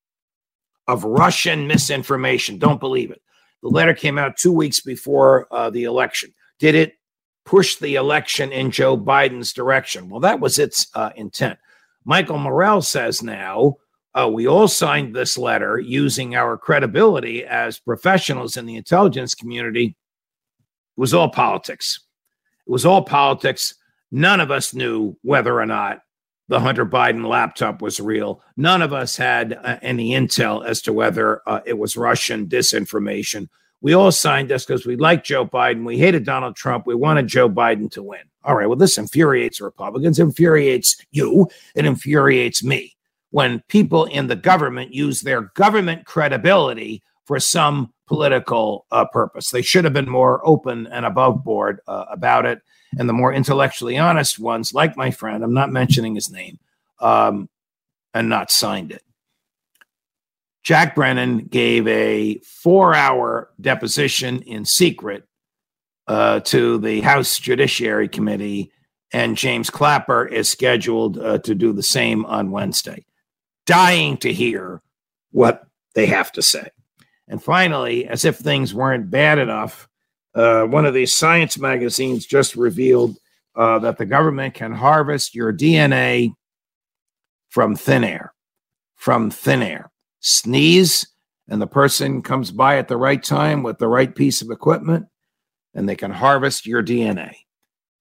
of 0.87 1.03
Russian 1.03 1.67
misinformation. 1.67 2.59
Don't 2.59 2.79
believe 2.79 3.11
it. 3.11 3.23
The 3.63 3.71
letter 3.71 3.95
came 3.95 4.19
out 4.19 4.37
two 4.37 4.53
weeks 4.53 4.83
before 4.83 5.47
uh, 5.51 5.71
the 5.71 5.85
election. 5.85 6.35
Did 6.59 6.75
it 6.75 6.99
push 7.47 7.77
the 7.77 7.95
election 7.95 8.53
in 8.53 8.71
Joe 8.71 8.99
Biden's 8.99 9.55
direction? 9.55 10.11
Well, 10.11 10.21
that 10.21 10.41
was 10.41 10.59
its 10.59 10.89
uh, 10.95 11.13
intent. 11.17 11.59
Michael 12.05 12.39
Morell 12.39 12.83
says 12.83 13.23
now, 13.23 13.77
uh, 14.15 14.29
we 14.33 14.47
all 14.47 14.69
signed 14.69 15.15
this 15.15 15.39
letter 15.39 15.79
using 15.79 16.35
our 16.35 16.57
credibility 16.59 17.45
as 17.45 17.79
professionals 17.79 18.57
in 18.57 18.67
the 18.67 18.77
intelligence 18.77 19.35
community. 19.35 19.87
It 19.87 21.01
was 21.01 21.15
all 21.15 21.31
politics. 21.31 22.01
It 22.67 22.71
was 22.71 22.85
all 22.85 23.03
politics. 23.03 23.75
None 24.11 24.41
of 24.41 24.51
us 24.51 24.75
knew 24.75 25.17
whether 25.23 25.59
or 25.59 25.67
not 25.67 26.01
the 26.49 26.61
Hunter 26.61 26.85
Biden 26.85 27.27
laptop 27.27 27.81
was 27.81 27.99
real. 27.99 28.43
None 28.59 28.83
of 28.83 28.93
us 28.93 29.17
had 29.17 29.55
uh, 29.55 29.79
any 29.81 30.11
intel 30.11 30.65
as 30.65 30.83
to 30.83 30.93
whether 30.93 31.41
uh, 31.47 31.61
it 31.65 31.79
was 31.79 31.97
Russian 31.97 32.47
disinformation. 32.47 33.49
We 33.83 33.95
all 33.95 34.13
signed 34.13 34.49
this 34.49 34.65
because 34.65 34.87
we 34.87 34.97
liked 34.97 35.27
Joe 35.27 35.45
Biden. 35.45 35.85
We 35.85 35.99
hated 35.99 36.25
Donald 36.25 36.55
Trump. 36.57 36.87
We 36.87 36.95
wanted 36.95 37.27
Joe 37.27 37.51
Biden 37.51 37.91
to 37.91 38.03
win. 38.03 38.23
All 38.45 38.57
right, 38.57 38.67
well, 38.67 38.79
this 38.79 38.97
infuriates 38.97 39.61
Republicans, 39.61 40.19
infuriates 40.19 40.97
you, 41.11 41.49
it 41.75 41.85
infuriates 41.85 42.65
me 42.65 42.97
when 43.31 43.61
people 43.69 44.05
in 44.07 44.29
the 44.29 44.37
government 44.37 44.95
use 44.95 45.21
their 45.21 45.43
government 45.55 46.07
credibility 46.07 47.03
for 47.25 47.39
some 47.41 47.93
political 48.07 48.87
uh, 48.91 49.05
purpose. 49.07 49.51
They 49.51 49.63
should 49.63 49.85
have 49.85 49.93
been 49.93 50.09
more 50.09 50.47
open 50.47 50.87
and 50.89 51.05
above 51.05 51.45
board 51.45 51.81
uh, 51.87 52.05
about 52.11 52.47
it. 52.47 52.61
And 52.99 53.09
the 53.09 53.15
more 53.15 53.33
intellectually 53.33 53.97
honest 53.97 54.39
ones, 54.39 54.75
like 54.75 54.97
my 54.97 55.11
friend, 55.11 55.43
I'm 55.43 55.55
not 55.55 55.73
mentioning 55.73 56.15
his 56.15 56.31
name, 56.31 56.59
um, 57.01 57.49
and 58.13 58.29
not 58.29 58.51
signed 58.51 58.93
it. 58.93 59.03
Jack 60.63 60.95
Brennan 60.95 61.47
gave 61.47 61.87
a 61.89 62.39
four 62.39 62.95
hour 62.95 63.51
deposition 63.61 64.43
in 64.43 64.65
secret 64.65 65.25
uh, 66.07 66.41
to 66.41 66.79
the 66.79 67.01
House 67.01 67.39
Judiciary 67.39 68.09
Committee, 68.09 68.71
and 69.13 69.37
James 69.37 69.71
Clapper 69.71 70.27
is 70.27 70.49
scheduled 70.49 71.19
uh, 71.19 71.39
to 71.39 71.55
do 71.55 71.73
the 71.73 71.83
same 71.83 72.25
on 72.27 72.51
Wednesday. 72.51 73.05
Dying 73.67 74.17
to 74.19 74.33
hear 74.33 74.83
what 75.31 75.65
they 75.95 76.07
have 76.07 76.33
to 76.33 76.43
say. 76.43 76.71
And 77.29 77.43
finally, 77.43 78.07
as 78.07 78.25
if 78.25 78.37
things 78.37 78.75
weren't 78.75 79.11
bad 79.11 79.39
enough, 79.39 79.89
uh, 80.35 80.65
one 80.65 80.87
of 80.87 80.95
these 80.95 81.15
science 81.15 81.59
magazines 81.59 82.27
just 82.27 82.57
revealed 82.57 83.17
uh, 83.55 83.79
that 83.81 83.99
the 83.99 84.07
government 84.07 84.55
can 84.55 84.73
harvest 84.73 85.35
your 85.35 85.53
DNA 85.53 86.33
from 87.51 87.77
thin 87.77 88.03
air. 88.03 88.33
From 88.97 89.31
thin 89.31 89.63
air. 89.63 89.92
Sneeze, 90.23 91.07
and 91.49 91.61
the 91.61 91.67
person 91.67 92.23
comes 92.23 92.51
by 92.51 92.79
at 92.79 92.89
the 92.89 92.97
right 92.97 93.23
time 93.23 93.63
with 93.63 93.79
the 93.79 93.89
right 93.89 94.15
piece 94.15 94.41
of 94.41 94.51
equipment 94.51 95.07
and 95.75 95.89
they 95.89 95.97
can 95.97 96.11
harvest 96.11 96.67
your 96.67 96.83
DNA. 96.83 97.35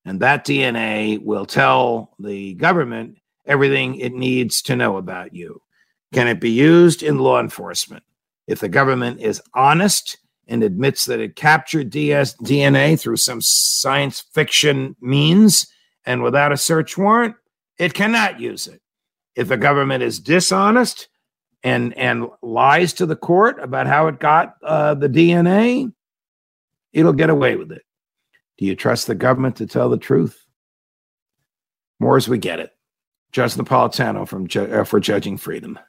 And 0.06 0.20
that 0.20 0.46
DNA 0.46 1.24
will 1.24 1.46
tell 1.46 2.16
the 2.20 2.54
government 2.56 3.18
everything 3.46 3.96
it 3.96 4.14
needs 4.14 4.62
to 4.64 4.76
know 4.76 4.98
about 4.98 5.34
you. 5.34 5.62
Can 6.14 6.28
it 6.28 6.40
be 6.40 6.52
used 6.52 7.04
in 7.04 7.20
law 7.20 7.40
enforcement? 7.40 8.04
If 8.48 8.60
the 8.60 8.70
government 8.70 9.22
is 9.22 9.42
honest 9.54 10.18
and 10.48 10.64
admits 10.64 11.06
that 11.06 11.20
it 11.20 11.36
captured 11.36 11.90
DS, 11.90 12.36
DNA 12.38 13.00
through 13.00 13.18
some 13.18 13.42
science 13.42 14.24
fiction 14.34 14.96
means 15.00 15.68
and 16.06 16.24
without 16.24 16.52
a 16.52 16.58
search 16.58 16.98
warrant, 16.98 17.36
it 17.78 17.94
cannot 17.94 18.40
use 18.40 18.68
it. 18.68 18.82
If 19.36 19.48
the 19.48 19.58
government 19.58 20.04
is 20.04 20.20
dishonest 20.20 21.08
and 21.64 21.98
and 21.98 22.28
lies 22.42 22.94
to 22.94 23.06
the 23.06 23.16
court 23.16 23.60
about 23.62 23.88
how 23.88 24.08
it 24.08 24.20
got 24.20 24.56
uh, 24.64 24.94
the 24.94 25.10
DNA, 25.10 25.92
it'll 26.94 27.14
get 27.14 27.30
away 27.30 27.56
with 27.56 27.72
it. 27.72 27.84
Do 28.58 28.66
you 28.66 28.76
trust 28.76 29.08
the 29.08 29.16
government 29.16 29.58
to 29.58 29.68
tell 29.68 29.90
the 29.90 29.98
truth? 29.98 30.46
More 32.00 32.18
as 32.18 32.28
we 32.28 32.38
get 32.38 32.60
it. 32.60 32.72
Judge 33.32 33.56
Napolitano 33.56 34.28
from 34.28 34.48
uh, 34.56 34.84
for 34.84 35.00
Judging 35.00 35.38
Freedom. 35.38 35.80